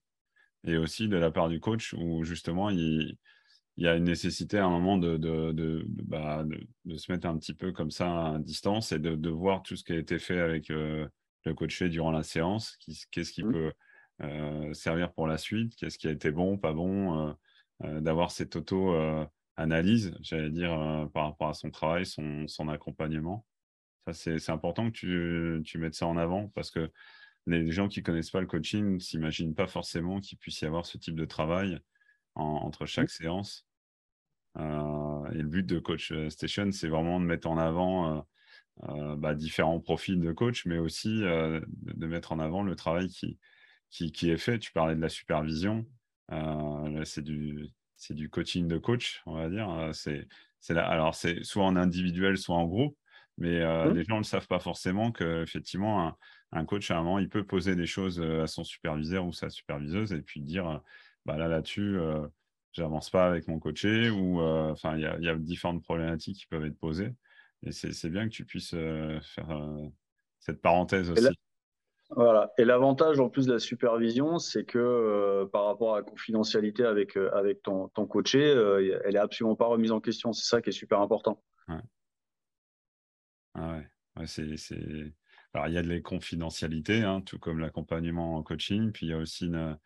et 0.63 0.77
aussi 0.77 1.07
de 1.07 1.17
la 1.17 1.29
part 1.29 1.49
du 1.49 1.59
coach 1.59 1.93
où 1.93 2.23
justement 2.23 2.71
il, 2.71 3.15
il 3.77 3.85
y 3.85 3.87
a 3.87 3.95
une 3.95 4.03
nécessité 4.03 4.57
à 4.59 4.65
un 4.65 4.69
moment 4.69 4.97
de, 4.97 5.17
de, 5.17 5.51
de, 5.51 5.85
bah, 5.87 6.43
de, 6.85 6.95
se 6.95 7.11
mettre 7.11 7.27
un 7.27 7.37
petit 7.37 7.53
peu 7.53 7.71
comme 7.71 7.91
ça 7.91 8.33
à 8.33 8.39
distance 8.39 8.91
et 8.91 8.99
de, 8.99 9.29
voir 9.29 9.63
tout 9.63 9.75
ce 9.75 9.83
qui 9.83 9.93
a 9.93 9.97
été 9.97 10.19
fait 10.19 10.39
avec 10.39 10.69
euh, 10.69 11.07
le 11.45 11.53
coaché 11.53 11.89
durant 11.89 12.11
la 12.11 12.23
séance, 12.23 12.77
qu'est-ce 13.11 13.31
qui 13.31 13.43
mmh. 13.43 13.51
peut 13.51 13.73
euh, 14.21 14.73
servir 14.73 15.11
pour 15.13 15.27
la 15.27 15.37
suite, 15.37 15.75
qu'est-ce 15.75 15.97
qui 15.97 16.07
a 16.07 16.11
été 16.11 16.31
bon, 16.31 16.57
pas 16.57 16.73
bon, 16.73 17.35
euh, 17.83 17.99
d'avoir 17.99 18.31
cette 18.31 18.55
auto-analyse, 18.55 20.13
j'allais 20.21 20.51
dire, 20.51 21.09
par 21.13 21.25
rapport 21.25 21.49
à 21.49 21.53
son 21.53 21.71
travail, 21.71 22.05
son, 22.05 22.47
son 22.47 22.69
accompagnement. 22.69 23.45
Ça, 24.05 24.13
c'est 24.13 24.51
important 24.51 24.91
que 24.91 24.95
tu, 24.95 25.63
tu, 25.63 25.77
mettes 25.79 25.95
ça 25.95 26.05
en 26.05 26.17
avant 26.17 26.49
parce 26.49 26.69
que 26.69 26.91
les 27.47 27.71
gens 27.71 27.87
qui 27.87 28.03
connaissent 28.03 28.31
pas 28.31 28.41
le 28.41 28.47
coaching 28.47 28.95
ne 28.95 28.99
s'imaginent 28.99 29.55
pas 29.55 29.67
forcément 29.67 30.19
qu'il 30.19 30.37
puisse 30.37 30.61
y 30.61 30.65
avoir 30.65 30.85
ce 30.85 30.97
type 30.97 31.15
de 31.15 31.25
travail 31.25 31.79
entre 32.35 32.85
chaque 32.85 33.05
mmh. 33.05 33.23
séance. 33.23 33.65
Euh, 34.57 35.31
et 35.31 35.37
le 35.37 35.47
but 35.47 35.65
de 35.65 35.79
Coach 35.79 36.11
euh, 36.11 36.29
Station, 36.29 36.71
c'est 36.71 36.87
vraiment 36.87 37.19
de 37.19 37.25
mettre 37.25 37.47
en 37.47 37.57
avant 37.57 38.25
euh, 38.83 39.15
bah, 39.15 39.33
différents 39.33 39.79
profils 39.79 40.19
de 40.19 40.31
coach, 40.31 40.65
mais 40.65 40.77
aussi 40.77 41.19
de, 41.21 42.07
mettre 42.07 42.31
en 42.31 42.39
avant 42.39 42.63
le 42.63 42.75
travail 42.75 43.07
qui, 43.07 43.37
qui, 43.89 44.29
est 44.29 44.37
fait. 44.37 44.59
Tu 44.59 44.71
parlais 44.71 44.95
de 44.95 45.01
la 45.01 45.09
supervision. 45.09 45.85
c'est 47.03 47.23
du, 47.23 47.69
c'est 47.95 48.13
du 48.13 48.29
coaching 48.29 48.67
de 48.67 48.77
coach, 48.77 49.21
on 49.25 49.35
va 49.35 49.49
dire. 49.49 49.89
C'est, 49.93 50.27
c'est 50.59 50.77
alors, 50.77 51.15
c'est 51.15 51.43
soit 51.43 51.65
en 51.65 51.75
individuel, 51.75 52.37
soit 52.37 52.55
en 52.55 52.65
groupe, 52.65 52.97
mais 53.37 53.61
mmh. 53.61 53.93
les 53.93 54.03
gens 54.05 54.17
ne 54.17 54.23
savent 54.23 54.47
pas 54.47 54.59
forcément 54.59 55.11
qu'effectivement, 55.11 56.07
un, 56.07 56.17
un 56.51 56.65
coach, 56.65 56.89
à 56.89 56.97
un 56.97 57.03
moment, 57.03 57.19
il 57.19 57.29
peut 57.29 57.45
poser 57.45 57.75
des 57.75 57.87
choses 57.87 58.19
à 58.19 58.47
son 58.47 58.63
superviseur 58.63 59.25
ou 59.25 59.33
sa 59.33 59.49
superviseuse 59.49 60.13
et 60.13 60.21
puis 60.21 60.41
dire 60.41 60.81
bah 61.25 61.37
là, 61.37 61.47
là-dessus, 61.47 61.97
euh, 61.97 62.27
j'avance 62.71 63.09
pas 63.09 63.27
avec 63.27 63.47
mon 63.47 63.59
coaché 63.59 64.09
ou 64.09 64.41
euh, 64.41 64.71
enfin, 64.71 64.97
il 64.97 65.01
y, 65.01 65.29
a 65.29 65.35
différentes 65.35 65.83
problématiques 65.83 66.37
qui 66.37 66.47
peuvent 66.47 66.65
être 66.65 66.77
posées. 66.77 67.13
Et 67.65 67.71
c'est 67.71 68.09
bien 68.09 68.25
que 68.25 68.33
tu 68.33 68.43
puisses 68.45 68.73
euh, 68.73 69.19
faire 69.21 69.47
cette 70.39 70.61
parenthèse 70.61 71.09
aussi. 71.09 71.29
voilà. 72.09 72.51
Et 72.57 72.65
l'avantage 72.65 73.21
en 73.21 73.29
plus 73.29 73.45
de 73.45 73.53
la 73.53 73.59
supervision, 73.59 74.37
c'est 74.37 74.65
que 74.65 75.45
par 75.53 75.65
rapport 75.65 75.95
à 75.95 75.99
la 75.99 76.03
confidentialité 76.03 76.83
avec, 76.83 77.15
avec 77.15 77.61
ton, 77.63 77.87
ton 77.89 78.05
coaché, 78.05 78.41
elle 79.05 79.15
est 79.15 79.19
absolument 79.19 79.55
pas 79.55 79.67
remise 79.67 79.91
en 79.91 80.01
question. 80.01 80.33
C'est 80.33 80.47
ça 80.47 80.61
qui 80.61 80.69
est 80.69 80.73
super 80.73 80.99
important. 80.99 81.41
Ouais. 81.69 81.79
Ah 83.55 83.77
ouais. 84.17 84.27
c'est, 84.27 84.43
Alors, 85.53 85.67
il 85.69 85.73
y 85.73 85.77
a 85.77 85.83
de 85.83 85.87
la 85.87 86.01
confidentialité, 86.01 87.03
hein, 87.03 87.21
tout 87.21 87.39
comme 87.39 87.59
l'accompagnement 87.59 88.35
en 88.35 88.43
coaching. 88.43 88.91
Puis, 88.91 89.05
il 89.05 89.09
y 89.09 89.13
a 89.13 89.17
aussi 89.17 89.45
une, 89.45 89.77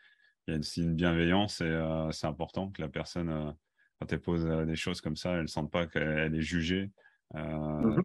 il 0.47 0.53
y 0.53 0.55
a 0.55 0.59
aussi 0.59 0.83
une 0.83 0.95
bienveillance 0.95 1.61
et 1.61 1.65
euh, 1.65 2.09
c'est 2.11 2.27
important 2.27 2.69
que 2.69 2.81
la 2.81 2.87
personne, 2.87 3.29
euh, 3.29 3.51
quand 3.99 4.11
elle 4.11 4.21
pose 4.21 4.45
euh, 4.45 4.65
des 4.65 4.75
choses 4.75 5.01
comme 5.01 5.17
ça, 5.17 5.33
elle 5.33 5.43
ne 5.43 5.47
sente 5.47 5.71
pas 5.71 5.87
qu'elle 5.87 6.33
est 6.33 6.41
jugée. 6.41 6.91
Mmh 7.33 7.99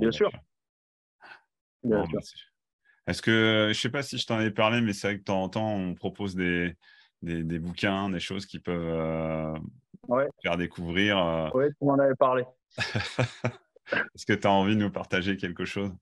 Bien 0.00 0.10
sûr. 0.10 0.30
Bah, 1.84 2.04
est-ce 3.06 3.22
que, 3.22 3.64
je 3.64 3.68
ne 3.68 3.72
sais 3.74 3.90
pas 3.90 4.02
si 4.02 4.18
je 4.18 4.26
t'en 4.26 4.40
ai 4.40 4.50
parlé, 4.50 4.80
mais 4.80 4.92
c'est 4.92 5.08
vrai 5.08 5.14
que 5.16 5.20
de 5.20 5.24
temps 5.24 5.42
en 5.42 5.48
temps, 5.48 5.74
on 5.74 5.94
propose 5.94 6.34
des, 6.34 6.74
des, 7.22 7.44
des 7.44 7.58
bouquins, 7.58 8.08
des 8.08 8.20
choses 8.20 8.46
qui 8.46 8.58
peuvent 8.58 9.60
faire 10.42 10.56
découvrir. 10.56 11.50
Oui, 11.54 11.66
tu 11.78 11.84
m'en 11.84 11.98
avais 11.98 12.14
parlé. 12.14 12.44
Est-ce 13.92 14.26
que 14.26 14.32
tu 14.32 14.46
as 14.46 14.50
envie 14.50 14.74
de 14.74 14.80
nous 14.80 14.90
partager 14.90 15.36
quelque 15.36 15.64
chose? 15.64 15.92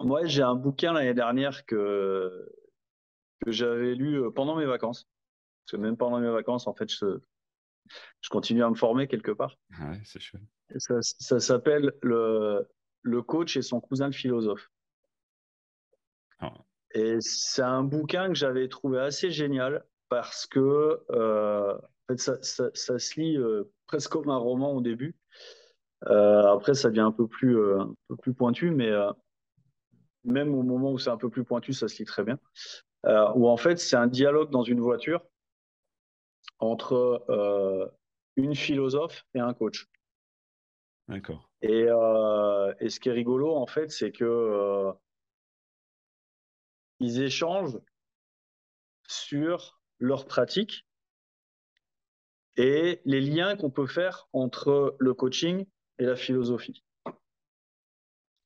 Moi, 0.00 0.24
j'ai 0.26 0.42
un 0.42 0.54
bouquin 0.54 0.92
l'année 0.92 1.14
dernière 1.14 1.64
que, 1.66 2.48
que 3.48 3.56
j'avais 3.56 3.94
lu 3.94 4.20
euh, 4.20 4.30
pendant 4.30 4.56
mes 4.56 4.66
vacances. 4.66 5.08
Parce 5.64 5.72
que 5.72 5.76
même 5.76 5.96
pendant 5.96 6.20
mes 6.20 6.30
vacances, 6.30 6.66
en 6.66 6.74
fait, 6.74 6.90
je, 6.90 7.18
je 8.20 8.28
continue 8.28 8.62
à 8.62 8.70
me 8.70 8.74
former 8.74 9.08
quelque 9.08 9.32
part. 9.32 9.56
Ouais, 9.80 10.00
c'est 10.04 10.20
chouette. 10.20 10.42
ça, 10.76 10.96
ça 11.00 11.40
s'appelle 11.40 11.92
le, 12.02 12.66
le 13.02 13.22
coach 13.22 13.56
et 13.56 13.62
son 13.62 13.80
cousin 13.80 14.06
le 14.06 14.12
philosophe. 14.12 14.70
Ah. 16.40 16.54
Et 16.94 17.18
c'est 17.20 17.62
un 17.62 17.82
bouquin 17.82 18.28
que 18.28 18.34
j'avais 18.34 18.68
trouvé 18.68 18.98
assez 19.00 19.30
génial 19.30 19.84
parce 20.08 20.46
que 20.46 21.00
euh, 21.10 21.74
en 21.74 22.06
fait, 22.08 22.18
ça, 22.18 22.42
ça, 22.42 22.70
ça, 22.74 22.98
se 22.98 23.20
lit 23.20 23.36
euh, 23.36 23.64
presque 23.86 24.10
comme 24.10 24.30
un 24.30 24.38
roman 24.38 24.72
au 24.72 24.80
début. 24.80 25.14
Euh, 26.06 26.42
après, 26.54 26.74
ça 26.74 26.88
devient 26.88 27.00
un 27.00 27.12
peu 27.12 27.26
plus, 27.26 27.60
un 27.78 27.92
peu 28.08 28.16
plus 28.16 28.32
pointu, 28.32 28.70
mais 28.70 28.90
même 30.24 30.54
au 30.54 30.62
moment 30.62 30.92
où 30.92 30.98
c'est 30.98 31.10
un 31.10 31.16
peu 31.16 31.28
plus 31.28 31.44
pointu, 31.44 31.72
ça 31.72 31.88
se 31.88 31.98
lit 31.98 32.04
très 32.04 32.24
bien. 32.24 32.38
Où 33.04 33.48
en 33.48 33.56
fait, 33.56 33.78
c'est 33.78 33.96
un 33.96 34.06
dialogue 34.06 34.50
dans 34.50 34.62
une 34.62 34.80
voiture 34.80 35.24
entre 36.58 37.24
une 38.36 38.54
philosophe 38.54 39.24
et 39.34 39.40
un 39.40 39.54
coach. 39.54 39.86
D'accord. 41.08 41.48
Et, 41.62 41.86
et, 42.80 42.90
ce 42.90 43.00
qui 43.00 43.08
est 43.08 43.12
rigolo, 43.12 43.54
en 43.54 43.66
fait, 43.66 43.90
c'est 43.90 44.12
que 44.12 44.92
ils 47.00 47.22
échangent 47.22 47.78
sur 49.06 49.80
leurs 49.98 50.26
pratiques 50.26 50.86
et 52.56 53.00
les 53.04 53.20
liens 53.20 53.56
qu'on 53.56 53.70
peut 53.70 53.86
faire 53.86 54.28
entre 54.32 54.96
le 54.98 55.14
coaching 55.14 55.66
et 55.98 56.04
la 56.04 56.16
philosophie. 56.16 56.84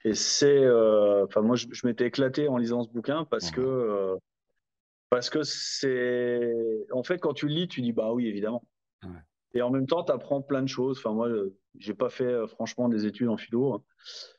Et 0.04 0.14
c'est, 0.14 0.64
euh, 0.64 1.24
enfin 1.24 1.42
moi 1.42 1.56
je, 1.56 1.66
m'étais 1.86 2.06
éclaté 2.06 2.48
en 2.48 2.56
lisant 2.56 2.82
ce 2.82 2.88
bouquin 2.88 3.24
parce 3.24 3.50
que 3.50 3.60
euh, 3.60 4.16
parce 5.12 5.28
que 5.28 5.42
c'est, 5.42 6.86
en 6.90 7.02
fait 7.02 7.18
quand 7.18 7.34
tu 7.34 7.46
le 7.46 7.52
lis 7.52 7.68
tu 7.68 7.82
dis 7.82 7.92
bah 7.92 8.14
oui 8.14 8.28
évidemment. 8.28 8.64
Et 9.52 9.60
en 9.60 9.68
même 9.68 9.86
temps 9.86 10.02
tu 10.02 10.10
apprends 10.10 10.40
plein 10.40 10.62
de 10.62 10.68
choses. 10.68 10.96
Enfin 10.96 11.12
moi 11.12 11.28
j'ai 11.78 11.92
pas 11.92 12.08
fait 12.08 12.24
euh, 12.24 12.46
franchement 12.46 12.88
des 12.88 13.04
études 13.04 13.28
en 13.28 13.36
philo, 13.36 13.74
hein, 13.74 13.82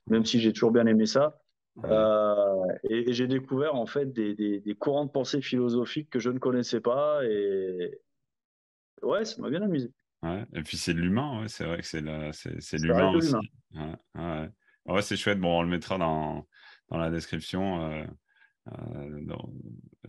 même 0.07 0.25
si 0.25 0.39
j'ai 0.39 0.51
toujours 0.51 0.71
bien 0.71 0.87
aimé 0.87 1.05
ça. 1.05 1.39
Euh, 1.83 2.65
et, 2.89 3.13
j'ai 3.13 3.27
découvert 3.27 3.75
en 3.75 3.85
fait 3.85 4.11
des, 4.13 4.33
des, 4.33 4.75
courants 4.75 5.05
de 5.05 5.11
pensée 5.11 5.41
philosophiques 5.41 6.09
que 6.09 6.17
je 6.17 6.31
ne 6.31 6.39
connaissais 6.39 6.81
pas 6.81 7.23
et 7.23 7.99
ouais, 9.03 9.25
ça 9.25 9.39
m'a 9.43 9.51
bien 9.51 9.61
amusé. 9.61 9.91
Ouais. 10.23 10.43
Et 10.55 10.63
puis 10.63 10.77
c'est 10.77 10.95
de 10.95 11.01
l'humain, 11.01 11.41
ouais. 11.41 11.49
c'est 11.49 11.65
vrai 11.65 11.77
que 11.81 11.85
c'est 11.85 12.01
l'humain 12.79 13.13
aussi. 13.13 13.35
Ouais, 13.75 14.49
ouais. 14.87 15.01
c'est 15.03 15.17
chouette. 15.17 15.39
Bon, 15.39 15.59
on 15.59 15.61
le 15.61 15.69
mettra 15.69 15.99
dans, 15.99 16.47
dans 16.89 16.97
la 16.97 17.11
description. 17.11 17.91
Euh, 17.91 18.05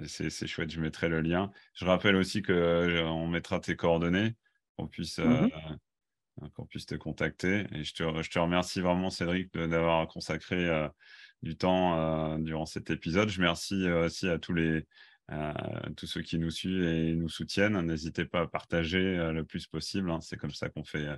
c'est 0.06 0.46
chouette, 0.46 0.70
je 0.70 0.80
mettrai 0.80 1.08
le 1.08 1.20
lien. 1.20 1.50
Je 1.74 1.84
rappelle 1.84 2.16
aussi 2.16 2.42
qu'on 2.42 3.26
mettra 3.26 3.60
tes 3.60 3.76
coordonnées 3.76 4.34
qu'on 4.76 4.88
puisse, 4.88 5.20
qu'on 6.54 6.66
puisse 6.66 6.86
te 6.86 6.94
contacter. 6.94 7.66
Et 7.72 7.84
je 7.84 7.94
te, 7.94 8.22
je 8.22 8.30
te 8.30 8.38
remercie 8.38 8.80
vraiment, 8.80 9.10
Cédric, 9.10 9.52
d'avoir 9.52 10.06
consacré 10.08 10.90
du 11.44 11.56
temps 11.56 11.98
euh, 11.98 12.38
durant 12.38 12.66
cet 12.66 12.90
épisode. 12.90 13.28
Je 13.28 13.36
remercie 13.36 13.86
euh, 13.86 14.06
aussi 14.06 14.28
à 14.28 14.38
tous 14.38 14.54
les 14.54 14.86
euh, 15.30 15.52
tous 15.96 16.06
ceux 16.06 16.22
qui 16.22 16.38
nous 16.38 16.50
suivent 16.50 16.82
et 16.82 17.14
nous 17.14 17.28
soutiennent. 17.28 17.80
N'hésitez 17.80 18.24
pas 18.24 18.40
à 18.42 18.46
partager 18.46 19.16
le 19.32 19.44
plus 19.44 19.66
possible. 19.66 20.10
Hein. 20.10 20.20
C'est 20.20 20.36
comme 20.36 20.50
ça 20.50 20.68
qu'on 20.68 20.84
fait, 20.84 21.08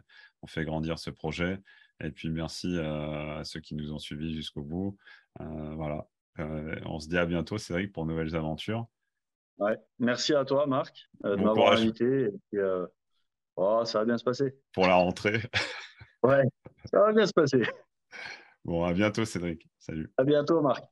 on 0.42 0.46
fait 0.46 0.64
grandir 0.64 0.98
ce 0.98 1.10
projet. 1.10 1.58
Et 2.00 2.10
puis 2.10 2.30
merci 2.30 2.78
à 2.78 3.42
ceux 3.44 3.58
qui 3.58 3.74
nous 3.74 3.92
ont 3.92 3.98
suivis 3.98 4.34
jusqu'au 4.34 4.62
bout. 4.62 4.96
voilà. 5.40 6.06
On 6.38 6.98
se 6.98 7.08
dit 7.08 7.18
à 7.18 7.26
bientôt, 7.26 7.58
Cédric, 7.58 7.92
pour 7.92 8.06
nouvelles 8.06 8.34
aventures. 8.36 8.86
Ouais. 9.58 9.78
Merci 9.98 10.34
à 10.34 10.44
toi, 10.44 10.66
Marc, 10.66 11.08
de 11.24 11.36
m'avoir 11.36 11.72
invité. 11.72 12.30
oh, 13.56 13.84
ça 13.84 14.00
va 14.00 14.04
bien 14.04 14.18
se 14.18 14.24
passer. 14.24 14.54
Pour 14.72 14.86
la 14.86 14.94
rentrée. 14.94 15.40
ouais, 16.22 16.44
ça 16.90 17.00
va 17.00 17.12
bien 17.12 17.26
se 17.26 17.32
passer. 17.32 17.62
Bon, 18.64 18.84
à 18.84 18.92
bientôt, 18.92 19.24
Cédric. 19.24 19.68
Salut. 19.78 20.10
À 20.18 20.24
bientôt, 20.24 20.60
Marc. 20.60 20.84